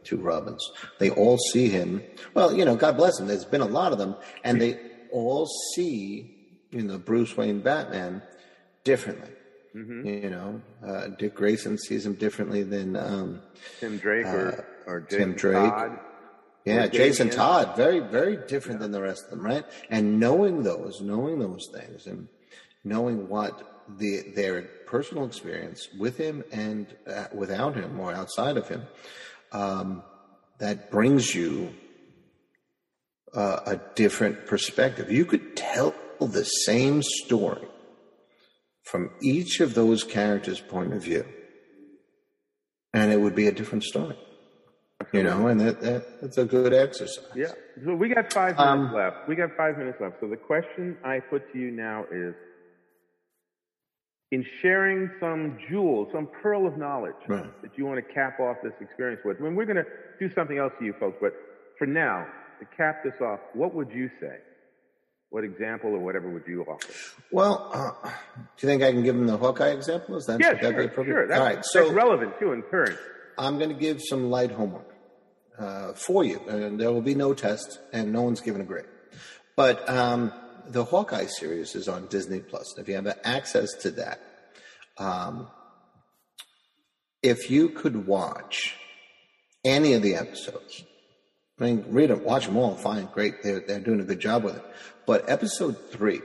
forty-two 0.00 0.22
Robins. 0.22 0.70
They 0.98 1.10
all 1.10 1.38
see 1.38 1.68
him. 1.68 2.02
Well, 2.34 2.54
you 2.54 2.64
know, 2.64 2.76
God 2.76 2.96
bless 2.96 3.18
them. 3.18 3.26
There's 3.26 3.44
been 3.44 3.60
a 3.60 3.66
lot 3.66 3.92
of 3.92 3.98
them, 3.98 4.16
and 4.44 4.60
they 4.60 4.78
all 5.12 5.46
see 5.74 6.36
you 6.70 6.82
know 6.82 6.98
Bruce 6.98 7.36
Wayne 7.36 7.60
Batman 7.60 8.22
differently. 8.84 9.30
Mm-hmm. 9.74 10.06
You 10.06 10.30
know, 10.30 10.60
uh, 10.84 11.08
Dick 11.18 11.34
Grayson 11.34 11.78
sees 11.78 12.04
him 12.04 12.14
differently 12.14 12.62
than 12.62 12.96
um, 12.96 13.40
Tim 13.78 13.98
Drake 13.98 14.26
uh, 14.26 14.30
or, 14.30 14.66
or 14.86 15.00
Tim 15.02 15.34
Drake. 15.34 15.70
Todd. 15.70 15.98
Yeah, 16.66 16.88
Jason 16.88 17.30
Todd, 17.30 17.74
very, 17.74 18.00
very 18.00 18.36
different 18.36 18.80
yeah. 18.80 18.82
than 18.82 18.92
the 18.92 19.00
rest 19.00 19.24
of 19.24 19.30
them, 19.30 19.40
right? 19.40 19.64
And 19.88 20.20
knowing 20.20 20.62
those, 20.62 21.00
knowing 21.00 21.38
those 21.38 21.66
things, 21.72 22.06
and 22.06 22.28
knowing 22.84 23.28
what 23.28 23.86
the 23.96 24.32
their 24.36 24.62
personal 24.86 25.24
experience 25.24 25.88
with 25.98 26.18
him 26.18 26.44
and 26.52 26.86
uh, 27.06 27.26
without 27.34 27.76
him 27.76 27.98
or 27.98 28.12
outside 28.12 28.58
of 28.58 28.68
him, 28.68 28.82
um, 29.52 30.02
that 30.58 30.90
brings 30.90 31.34
you 31.34 31.74
uh, 33.34 33.60
a 33.66 33.80
different 33.94 34.46
perspective. 34.46 35.10
You 35.10 35.24
could 35.24 35.56
tell 35.56 35.94
the 36.20 36.44
same 36.44 37.02
story 37.02 37.66
from 38.82 39.10
each 39.22 39.60
of 39.60 39.74
those 39.74 40.04
characters' 40.04 40.60
point 40.60 40.92
of 40.92 41.02
view, 41.02 41.24
and 42.92 43.12
it 43.12 43.20
would 43.20 43.34
be 43.34 43.46
a 43.46 43.52
different 43.52 43.84
story. 43.84 44.16
You 45.12 45.22
know, 45.22 45.46
and 45.46 45.60
that, 45.60 45.80
that 45.80 46.20
that's 46.20 46.38
a 46.38 46.44
good 46.44 46.74
exercise. 46.74 47.24
Yeah. 47.34 47.52
So 47.84 47.94
we 47.94 48.10
got 48.10 48.32
five 48.32 48.56
minutes 48.56 48.60
um, 48.60 48.92
left. 48.92 49.28
We 49.28 49.34
got 49.34 49.56
five 49.56 49.78
minutes 49.78 49.98
left. 50.00 50.16
So 50.20 50.28
the 50.28 50.36
question 50.36 50.98
I 51.02 51.20
put 51.20 51.50
to 51.52 51.58
you 51.58 51.70
now 51.70 52.04
is 52.12 52.34
in 54.30 54.44
sharing 54.62 55.10
some 55.18 55.58
jewel, 55.68 56.08
some 56.12 56.28
pearl 56.42 56.66
of 56.66 56.76
knowledge 56.76 57.14
right. 57.26 57.62
that 57.62 57.76
you 57.76 57.84
want 57.84 57.96
to 57.96 58.14
cap 58.14 58.38
off 58.38 58.56
this 58.62 58.72
experience 58.80 59.20
with. 59.24 59.38
I 59.40 59.44
mean, 59.44 59.56
we're 59.56 59.64
going 59.64 59.76
to 59.76 59.86
do 60.20 60.32
something 60.34 60.58
else 60.58 60.72
to 60.78 60.84
you 60.84 60.94
folks, 61.00 61.18
but 61.20 61.34
for 61.78 61.86
now, 61.86 62.26
to 62.60 62.66
cap 62.76 63.02
this 63.02 63.14
off, 63.20 63.40
what 63.54 63.74
would 63.74 63.90
you 63.90 64.08
say? 64.20 64.36
What 65.30 65.44
example 65.44 65.90
or 65.90 66.00
whatever 66.00 66.28
would 66.28 66.42
you 66.46 66.62
offer? 66.64 66.92
Well, 67.30 67.70
uh, 67.72 68.08
do 68.56 68.66
you 68.66 68.68
think 68.68 68.82
I 68.82 68.90
can 68.90 69.02
give 69.02 69.16
them 69.16 69.26
the 69.26 69.36
Hawkeye 69.36 69.70
example? 69.70 70.16
Is 70.16 70.26
that, 70.26 70.40
yeah, 70.40 70.58
sure, 70.58 71.04
sure. 71.04 71.28
That's, 71.28 71.40
All 71.40 71.46
right, 71.46 71.64
so 71.64 71.84
that's 71.84 71.92
relevant 71.92 72.38
too 72.38 72.52
in 72.52 72.62
current. 72.62 72.98
I'm 73.38 73.58
going 73.58 73.70
to 73.70 73.76
give 73.76 74.00
some 74.02 74.28
light 74.28 74.50
homework 74.50 74.92
uh, 75.58 75.92
for 75.92 76.24
you, 76.24 76.40
and 76.48 76.80
there 76.80 76.90
will 76.90 77.00
be 77.00 77.14
no 77.14 77.32
test, 77.32 77.78
and 77.92 78.12
no 78.12 78.22
one's 78.22 78.40
given 78.40 78.60
a 78.60 78.64
grade. 78.64 78.86
But 79.56 79.88
um, 79.88 80.32
the 80.68 80.84
Hawkeye 80.84 81.26
series 81.26 81.74
is 81.74 81.88
on 81.88 82.06
Disney 82.06 82.40
Plus. 82.40 82.78
If 82.78 82.88
you 82.88 82.94
have 82.94 83.18
access 83.24 83.72
to 83.82 83.90
that, 83.92 84.20
um, 84.98 85.48
if 87.22 87.50
you 87.50 87.68
could 87.68 88.06
watch 88.06 88.76
any 89.64 89.94
of 89.94 90.02
the 90.02 90.14
episodes, 90.14 90.84
I 91.58 91.64
mean, 91.64 91.84
read 91.88 92.10
them, 92.10 92.24
watch 92.24 92.46
them 92.46 92.56
all, 92.56 92.74
fine, 92.76 93.06
great, 93.12 93.42
they're, 93.42 93.60
they're 93.60 93.80
doing 93.80 94.00
a 94.00 94.04
good 94.04 94.20
job 94.20 94.44
with 94.44 94.56
it. 94.56 94.64
But 95.06 95.28
episode 95.28 95.76
three 95.90 96.20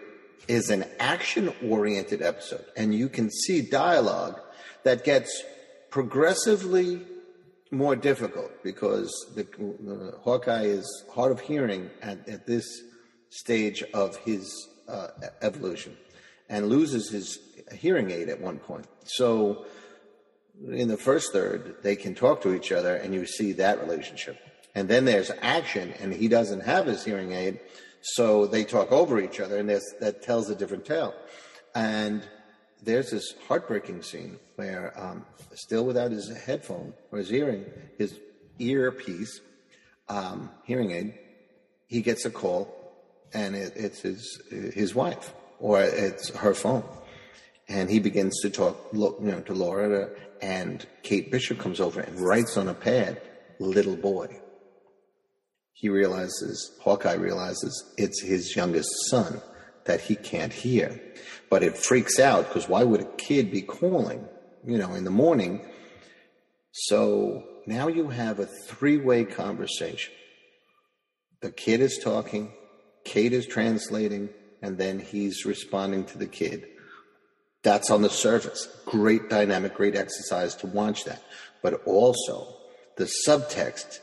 is 0.47 0.69
an 0.69 0.85
action 0.99 1.53
oriented 1.67 2.21
episode, 2.21 2.65
and 2.77 2.93
you 2.93 3.09
can 3.09 3.29
see 3.29 3.61
dialogue 3.61 4.39
that 4.83 5.03
gets 5.03 5.43
progressively 5.89 7.01
more 7.71 7.95
difficult 7.95 8.51
because 8.63 9.11
the, 9.35 9.43
the 9.43 10.17
Hawkeye 10.21 10.65
is 10.65 11.03
hard 11.13 11.31
of 11.31 11.39
hearing 11.39 11.89
at, 12.01 12.27
at 12.29 12.45
this 12.45 12.65
stage 13.29 13.83
of 13.93 14.15
his 14.17 14.69
uh, 14.87 15.07
evolution 15.41 15.97
and 16.49 16.69
loses 16.69 17.09
his 17.09 17.39
hearing 17.73 18.11
aid 18.11 18.29
at 18.29 18.39
one 18.39 18.59
point. 18.59 18.87
So 19.05 19.65
in 20.71 20.87
the 20.87 20.97
first 20.97 21.33
third, 21.33 21.77
they 21.81 21.95
can 21.95 22.15
talk 22.15 22.41
to 22.41 22.53
each 22.53 22.71
other 22.71 22.95
and 22.95 23.13
you 23.13 23.25
see 23.25 23.53
that 23.53 23.81
relationship. 23.81 24.37
And 24.73 24.87
then 24.87 25.05
there's 25.05 25.31
action 25.41 25.93
and 25.99 26.13
he 26.13 26.27
doesn't 26.27 26.61
have 26.61 26.85
his 26.85 27.03
hearing 27.03 27.31
aid. 27.31 27.59
So 28.01 28.45
they 28.45 28.63
talk 28.63 28.91
over 28.91 29.19
each 29.19 29.39
other 29.39 29.57
and 29.57 29.69
that 29.69 30.21
tells 30.21 30.49
a 30.49 30.55
different 30.55 30.85
tale. 30.85 31.13
And 31.73 32.23
there's 32.83 33.11
this 33.11 33.33
heartbreaking 33.47 34.03
scene 34.03 34.37
where, 34.55 34.93
um, 34.95 35.25
still 35.53 35.85
without 35.85 36.11
his 36.11 36.29
headphone 36.29 36.93
or 37.11 37.19
his 37.19 37.29
hearing, 37.29 37.65
his 37.97 38.19
earpiece, 38.59 39.41
um, 40.07 40.51
hearing 40.65 40.91
aid, 40.91 41.17
he 41.87 42.01
gets 42.01 42.25
a 42.25 42.29
call, 42.29 42.74
and 43.35 43.55
it, 43.55 43.73
it's 43.75 44.01
his 44.01 44.41
his 44.49 44.95
wife 44.95 45.33
or 45.59 45.81
it's 45.81 46.29
her 46.35 46.53
phone, 46.53 46.83
and 47.69 47.89
he 47.89 47.99
begins 47.99 48.41
to 48.41 48.49
talk, 48.49 48.77
you 48.93 49.15
know, 49.19 49.41
to 49.41 49.53
Laura, 49.53 50.09
and 50.41 50.85
Kate 51.03 51.31
Bishop 51.31 51.59
comes 51.59 51.79
over 51.79 51.99
and 52.01 52.19
writes 52.19 52.57
on 52.57 52.67
a 52.67 52.73
pad, 52.73 53.21
"Little 53.59 53.95
boy." 53.95 54.41
He 55.73 55.89
realizes, 55.89 56.71
Hawkeye 56.81 57.15
realizes 57.15 57.93
it's 57.97 58.21
his 58.23 58.55
youngest 58.55 58.89
son 59.09 59.41
that 59.83 59.99
he 59.99 60.15
can't 60.15 60.53
hear 60.53 60.99
but 61.49 61.63
it 61.63 61.77
freaks 61.77 62.19
out 62.19 62.47
because 62.47 62.67
why 62.67 62.83
would 62.83 63.01
a 63.01 63.15
kid 63.15 63.51
be 63.51 63.61
calling, 63.61 64.27
you 64.65 64.77
know, 64.77 64.93
in 64.93 65.03
the 65.03 65.11
morning? 65.11 65.65
So 66.71 67.43
now 67.65 67.87
you 67.87 68.09
have 68.09 68.39
a 68.39 68.45
three 68.45 68.97
way 68.97 69.25
conversation. 69.25 70.13
The 71.41 71.51
kid 71.51 71.81
is 71.81 71.99
talking, 72.03 72.51
Kate 73.05 73.31
is 73.31 73.47
translating, 73.47 74.27
and 74.61 74.77
then 74.77 74.99
he's 74.99 75.45
responding 75.45 76.03
to 76.05 76.17
the 76.17 76.27
kid. 76.27 76.67
That's 77.63 77.89
on 77.89 78.01
the 78.01 78.09
surface. 78.09 78.67
Great 78.85 79.29
dynamic, 79.29 79.73
great 79.75 79.95
exercise 79.95 80.53
to 80.55 80.67
watch 80.67 81.05
that. 81.05 81.23
But 81.63 81.81
also, 81.85 82.47
the 82.97 83.09
subtext 83.27 83.99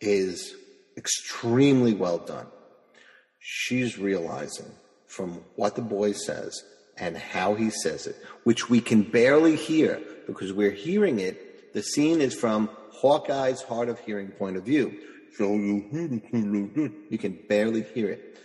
is 0.00 0.54
extremely 0.96 1.94
well 1.94 2.18
done. 2.18 2.46
She's 3.38 3.98
realizing 3.98 4.66
from 5.06 5.40
what 5.54 5.76
the 5.76 5.82
boy 5.82 6.12
says 6.12 6.62
and 6.98 7.16
how 7.16 7.54
he 7.54 7.70
says 7.70 8.06
it, 8.06 8.16
which 8.44 8.68
we 8.68 8.80
can 8.80 9.02
barely 9.02 9.56
hear 9.56 10.00
because 10.26 10.52
we're 10.52 10.72
hearing 10.72 11.20
it. 11.20 11.72
The 11.72 11.82
scene 11.82 12.20
is 12.20 12.34
from 12.34 12.68
Hawkeye's 12.92 13.62
hard 13.62 13.88
of 13.88 13.98
hearing 14.00 14.28
point 14.28 14.56
of 14.56 14.64
view. 14.64 14.98
You 15.38 17.18
can 17.18 17.38
barely 17.48 17.82
hear 17.82 18.10
it. 18.10 18.38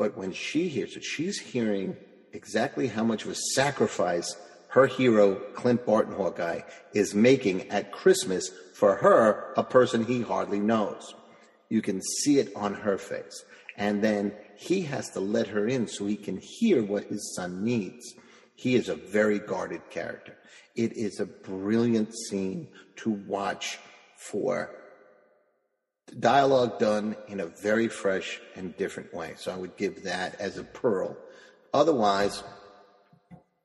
But 0.00 0.16
when 0.16 0.32
she 0.32 0.68
hears 0.68 0.96
it, 0.96 1.04
she's 1.04 1.38
hearing 1.38 1.94
exactly 2.32 2.86
how 2.86 3.04
much 3.04 3.26
of 3.26 3.32
a 3.32 3.34
sacrifice 3.34 4.34
her 4.68 4.86
hero, 4.86 5.34
Clint 5.52 5.84
Barton 5.84 6.14
Hawkeye, 6.14 6.62
is 6.94 7.14
making 7.14 7.68
at 7.68 7.92
Christmas 7.92 8.50
for 8.74 8.96
her, 8.96 9.52
a 9.58 9.62
person 9.62 10.06
he 10.06 10.22
hardly 10.22 10.58
knows. 10.58 11.14
You 11.68 11.82
can 11.82 12.00
see 12.00 12.38
it 12.38 12.50
on 12.56 12.72
her 12.72 12.96
face. 12.96 13.44
And 13.76 14.02
then 14.02 14.32
he 14.56 14.80
has 14.82 15.10
to 15.10 15.20
let 15.20 15.48
her 15.48 15.66
in 15.66 15.86
so 15.86 16.06
he 16.06 16.16
can 16.16 16.38
hear 16.38 16.82
what 16.82 17.04
his 17.04 17.34
son 17.36 17.62
needs. 17.62 18.14
He 18.54 18.76
is 18.76 18.88
a 18.88 18.94
very 18.94 19.38
guarded 19.38 19.82
character. 19.90 20.34
It 20.76 20.96
is 20.96 21.20
a 21.20 21.26
brilliant 21.26 22.14
scene 22.14 22.68
to 22.96 23.10
watch 23.10 23.78
for 24.16 24.79
dialogue 26.18 26.78
done 26.78 27.16
in 27.28 27.40
a 27.40 27.46
very 27.46 27.88
fresh 27.88 28.40
and 28.56 28.76
different 28.76 29.14
way. 29.14 29.34
So 29.36 29.52
I 29.52 29.56
would 29.56 29.76
give 29.76 30.04
that 30.04 30.40
as 30.40 30.58
a 30.58 30.64
pearl. 30.64 31.16
Otherwise, 31.72 32.42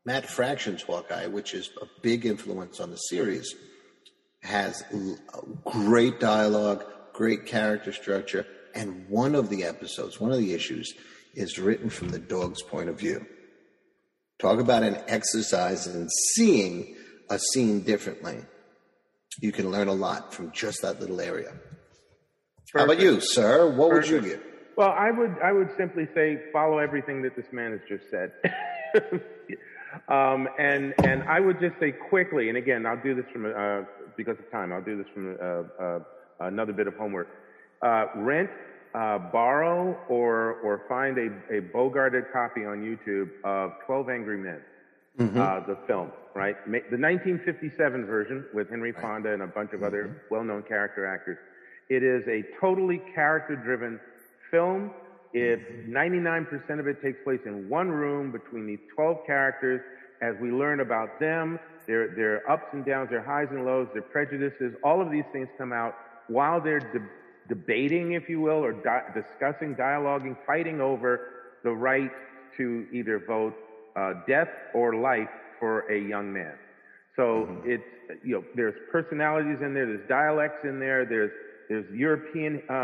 Matt 0.06 0.28
Fraction's 0.28 0.84
Hawkeye, 0.84 1.28
which 1.28 1.54
is 1.54 1.70
a 1.82 1.88
big 2.02 2.26
influence 2.26 2.80
on 2.80 2.92
the 2.92 2.98
series, 2.98 3.56
has 4.44 4.84
great 5.64 6.20
dialogue, 6.20 6.84
great 7.14 7.48
character 7.48 7.92
structure, 7.92 8.46
and 8.76 9.10
one 9.10 9.34
of 9.34 9.50
the 9.50 9.64
episodes, 9.64 10.20
one 10.20 10.32
of 10.32 10.38
the 10.38 10.54
issues, 10.54 10.94
is 11.34 11.58
written 11.58 11.90
from 11.90 12.10
the 12.10 12.20
dog's 12.20 12.62
point 12.62 12.90
of 12.90 13.00
view. 13.00 13.26
Talk 14.38 14.60
about 14.60 14.84
an 14.84 14.98
exercise 15.08 15.88
in 15.88 16.10
seeing 16.10 16.96
a 17.30 17.40
scene 17.40 17.82
differently. 17.82 18.38
You 19.42 19.52
can 19.52 19.72
learn 19.72 19.88
a 19.88 19.94
lot 19.94 20.34
from 20.34 20.52
just 20.52 20.82
that 20.82 21.00
little 21.00 21.22
area. 21.22 21.54
Perfect. 22.76 23.02
How 23.02 23.06
about 23.06 23.14
you, 23.14 23.22
sir? 23.22 23.70
What 23.70 23.90
Perfect. 23.92 24.12
would 24.12 24.24
you 24.26 24.30
give? 24.32 24.44
Well, 24.76 24.92
I 24.92 25.10
would 25.10 25.36
I 25.42 25.54
would 25.54 25.70
simply 25.78 26.10
say 26.14 26.42
follow 26.52 26.80
everything 26.80 27.22
that 27.22 27.36
this 27.36 27.46
man 27.54 27.72
has 27.72 27.80
just 27.88 28.10
said. 28.12 28.34
um, 30.10 30.50
and 30.60 30.94
and 31.06 31.24
I 31.24 31.40
would 31.40 31.62
just 31.62 31.80
say 31.80 31.94
quickly, 31.94 32.50
and 32.50 32.58
again, 32.58 32.86
I'll 32.86 33.02
do 33.02 33.16
this 33.16 33.24
from 33.32 33.46
uh, 33.46 33.86
because 34.18 34.38
of 34.40 34.52
time. 34.52 34.74
I'll 34.74 34.84
do 34.84 34.98
this 34.98 35.08
from 35.14 35.38
uh, 35.42 35.84
uh, 35.84 36.00
another 36.42 36.74
bit 36.74 36.88
of 36.88 36.96
homework. 36.96 37.30
Uh, 37.82 38.08
rent, 38.18 38.50
uh, 38.94 39.20
borrow, 39.20 39.98
or 40.10 40.60
or 40.60 40.84
find 40.90 41.18
a, 41.18 41.58
a 41.58 41.62
bogarted 41.62 42.34
copy 42.34 42.66
on 42.66 42.80
YouTube 42.80 43.30
of 43.46 43.72
Twelve 43.86 44.10
Angry 44.10 44.38
Men, 44.38 44.60
mm-hmm. 45.18 45.40
Uh, 45.40 45.62
the 45.62 45.78
film, 45.88 46.12
right? 46.34 46.58
The 46.66 46.98
1957 46.98 48.06
version 48.06 48.44
with 48.54 48.70
Henry 48.70 48.92
Fonda 48.92 49.32
and 49.32 49.44
a 49.44 49.48
bunch 49.48 49.72
of 49.72 49.82
other 49.82 50.08
mm-hmm. 50.08 50.18
well-known 50.30 50.64
character 50.64 51.06
actors. 51.06 51.38
It 51.90 52.04
is 52.04 52.24
a 52.28 52.44
totally 52.60 53.02
character-driven 53.14 54.00
film. 54.52 54.92
If 55.34 55.60
99% 55.88 56.80
of 56.80 56.88
it 56.88 57.02
takes 57.02 57.20
place 57.24 57.42
in 57.46 57.70
one 57.70 57.90
room 57.90 58.32
between 58.32 58.66
these 58.66 58.80
12 58.96 59.18
characters, 59.28 59.82
as 60.22 60.36
we 60.42 60.50
learn 60.50 60.80
about 60.80 61.20
them, 61.20 61.60
their, 61.88 62.16
their 62.16 62.50
ups 62.50 62.68
and 62.72 62.86
downs, 62.86 63.10
their 63.10 63.22
highs 63.22 63.48
and 63.52 63.66
lows, 63.66 63.88
their 63.94 64.02
prejudices, 64.02 64.74
all 64.84 65.02
of 65.02 65.12
these 65.12 65.26
things 65.32 65.48
come 65.58 65.72
out 65.72 65.96
while 66.28 66.60
they're 66.62 66.80
de- 66.80 67.08
debating, 67.48 68.14
if 68.14 68.28
you 68.30 68.42
will, 68.42 68.64
or 68.64 68.74
di- 68.74 69.04
discussing, 69.14 69.76
dialoguing, 69.76 70.36
fighting 70.48 70.82
over 70.82 71.58
the 71.64 71.72
right 71.72 72.12
to 72.58 72.88
either 72.92 73.20
vote 73.20 73.54
uh, 73.96 74.14
death 74.28 74.50
or 74.74 74.96
life 74.96 75.30
for 75.60 75.82
a 75.92 76.00
young 76.00 76.32
man. 76.32 76.54
So 77.16 77.48
mm-hmm. 77.50 77.70
it's, 77.70 77.84
you 78.24 78.36
know, 78.36 78.44
there's 78.56 78.76
personalities 78.92 79.58
in 79.62 79.74
there, 79.74 79.86
there's 79.86 80.08
dialects 80.08 80.64
in 80.64 80.80
there, 80.80 81.06
there's 81.06 81.32
there's 81.70 81.86
European 81.94 82.62
uh, 82.70 82.74
uh, 82.74 82.76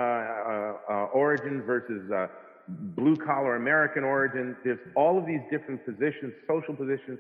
uh, 0.90 0.94
origin 1.14 1.62
versus 1.62 2.12
uh, 2.12 2.28
blue 2.68 3.16
collar 3.16 3.56
American 3.56 4.04
origin. 4.04 4.56
There's 4.64 4.80
all 4.96 5.18
of 5.18 5.26
these 5.26 5.42
different 5.52 5.86
positions, 5.86 6.34
social 6.48 6.76
positions. 6.76 7.20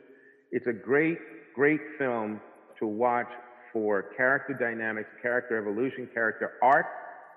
It's 0.51 0.67
a 0.67 0.73
great, 0.73 1.19
great 1.55 1.81
film 1.97 2.41
to 2.79 2.87
watch 2.87 3.29
for 3.73 4.03
character 4.17 4.53
dynamics, 4.53 5.09
character 5.21 5.57
evolution, 5.57 6.07
character 6.13 6.53
art, 6.61 6.85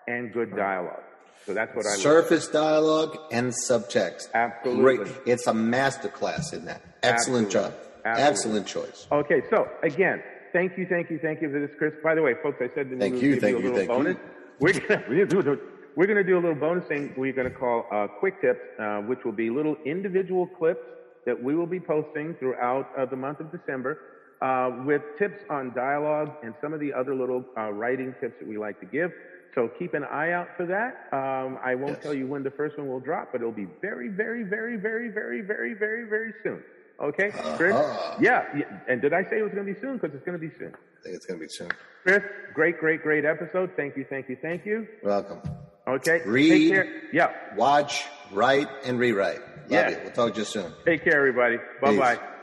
and 0.08 0.32
good 0.32 0.54
dialogue. 0.56 1.02
So 1.46 1.52
that's 1.52 1.74
what 1.76 1.86
I 1.86 1.96
surface 1.96 2.48
dialogue 2.48 3.16
and 3.30 3.52
subtext. 3.68 4.32
Absolutely, 4.32 5.04
great. 5.04 5.16
It's 5.26 5.46
a 5.46 5.52
masterclass 5.52 6.52
in 6.52 6.64
that. 6.64 6.82
Excellent 7.02 7.46
Absolutely. 7.46 7.50
job. 7.50 7.74
Absolutely. 8.04 8.30
Excellent 8.30 8.66
choice. 8.66 9.06
Okay, 9.12 9.42
so 9.50 9.68
again, 9.82 10.22
thank 10.54 10.78
you, 10.78 10.86
thank 10.88 11.10
you, 11.10 11.18
thank 11.18 11.42
you 11.42 11.50
for 11.50 11.60
this, 11.60 11.76
Chris. 11.76 11.92
By 12.02 12.14
the 12.14 12.22
way, 12.22 12.34
folks, 12.42 12.58
I 12.62 12.70
said 12.74 12.88
thank 12.98 13.20
you, 13.20 13.38
thank 13.38 13.58
you, 13.62 13.70
a 13.70 13.72
little 13.72 13.86
bonus. 13.86 14.16
You. 14.16 14.30
We're 14.60 14.72
gonna, 14.72 15.04
we're 15.08 15.26
gonna 15.26 15.42
do 15.42 15.60
we're 15.96 16.06
gonna 16.06 16.24
do 16.24 16.38
a 16.38 16.40
little 16.40 16.54
bonus 16.54 16.86
thing. 16.88 17.12
We're 17.16 17.34
gonna 17.34 17.50
call 17.50 17.86
uh, 17.92 18.06
quick 18.06 18.40
tips, 18.40 18.60
uh, 18.78 19.00
which 19.00 19.24
will 19.24 19.32
be 19.32 19.50
little 19.50 19.76
individual 19.84 20.46
clips 20.46 20.86
that 21.26 21.42
we 21.42 21.54
will 21.54 21.66
be 21.66 21.80
posting 21.80 22.34
throughout 22.34 22.88
uh, 22.96 23.04
the 23.04 23.16
month 23.16 23.40
of 23.40 23.52
December. 23.52 23.98
Uh, 24.42 24.82
with 24.84 25.00
tips 25.18 25.42
on 25.48 25.72
dialogue 25.74 26.32
and 26.42 26.52
some 26.60 26.74
of 26.74 26.80
the 26.80 26.92
other 26.92 27.14
little 27.14 27.42
uh, 27.56 27.70
writing 27.70 28.14
tips 28.20 28.34
that 28.38 28.46
we 28.46 28.58
like 28.58 28.78
to 28.78 28.84
give. 28.84 29.10
So 29.54 29.70
keep 29.78 29.94
an 29.94 30.04
eye 30.04 30.32
out 30.32 30.48
for 30.56 30.66
that. 30.66 31.08
Um, 31.16 31.58
I 31.64 31.74
won't 31.76 31.94
yes. 31.94 32.02
tell 32.02 32.12
you 32.12 32.26
when 32.26 32.42
the 32.42 32.50
first 32.50 32.76
one 32.76 32.88
will 32.88 33.00
drop, 33.00 33.28
but 33.32 33.40
it'll 33.40 33.52
be 33.52 33.68
very, 33.80 34.08
very, 34.08 34.42
very, 34.42 34.76
very, 34.76 35.08
very, 35.08 35.40
very, 35.40 35.74
very, 35.74 36.08
very 36.08 36.34
soon. 36.42 36.62
Okay, 37.00 37.30
Chris? 37.56 37.74
Uh-huh. 37.74 38.16
Yeah, 38.20 38.44
yeah, 38.56 38.64
And 38.88 39.02
did 39.02 39.12
I 39.12 39.24
say 39.24 39.38
it 39.38 39.42
was 39.42 39.52
going 39.52 39.66
to 39.66 39.74
be 39.74 39.80
soon? 39.80 39.98
Because 39.98 40.14
it's 40.14 40.24
going 40.24 40.38
to 40.38 40.46
be 40.46 40.54
soon. 40.58 40.72
I 40.74 41.02
think 41.02 41.16
it's 41.16 41.26
going 41.26 41.40
to 41.40 41.46
be 41.46 41.50
soon. 41.50 41.70
Chris, 42.02 42.22
great, 42.54 42.78
great, 42.78 43.02
great 43.02 43.24
episode. 43.24 43.72
Thank 43.76 43.96
you, 43.96 44.06
thank 44.08 44.28
you, 44.28 44.36
thank 44.40 44.64
you. 44.64 44.86
Welcome. 45.02 45.40
Okay. 45.86 46.22
Read, 46.24 46.86
yeah. 47.12 47.32
watch, 47.56 48.04
write, 48.32 48.68
and 48.84 48.98
rewrite. 48.98 49.40
Love 49.40 49.70
yeah. 49.70 49.90
you. 49.90 49.98
We'll 50.02 50.12
talk 50.12 50.34
to 50.34 50.40
you 50.40 50.44
soon. 50.44 50.72
Take 50.84 51.04
care, 51.04 51.18
everybody. 51.18 51.58
Bye 51.80 51.96
bye. 51.96 52.33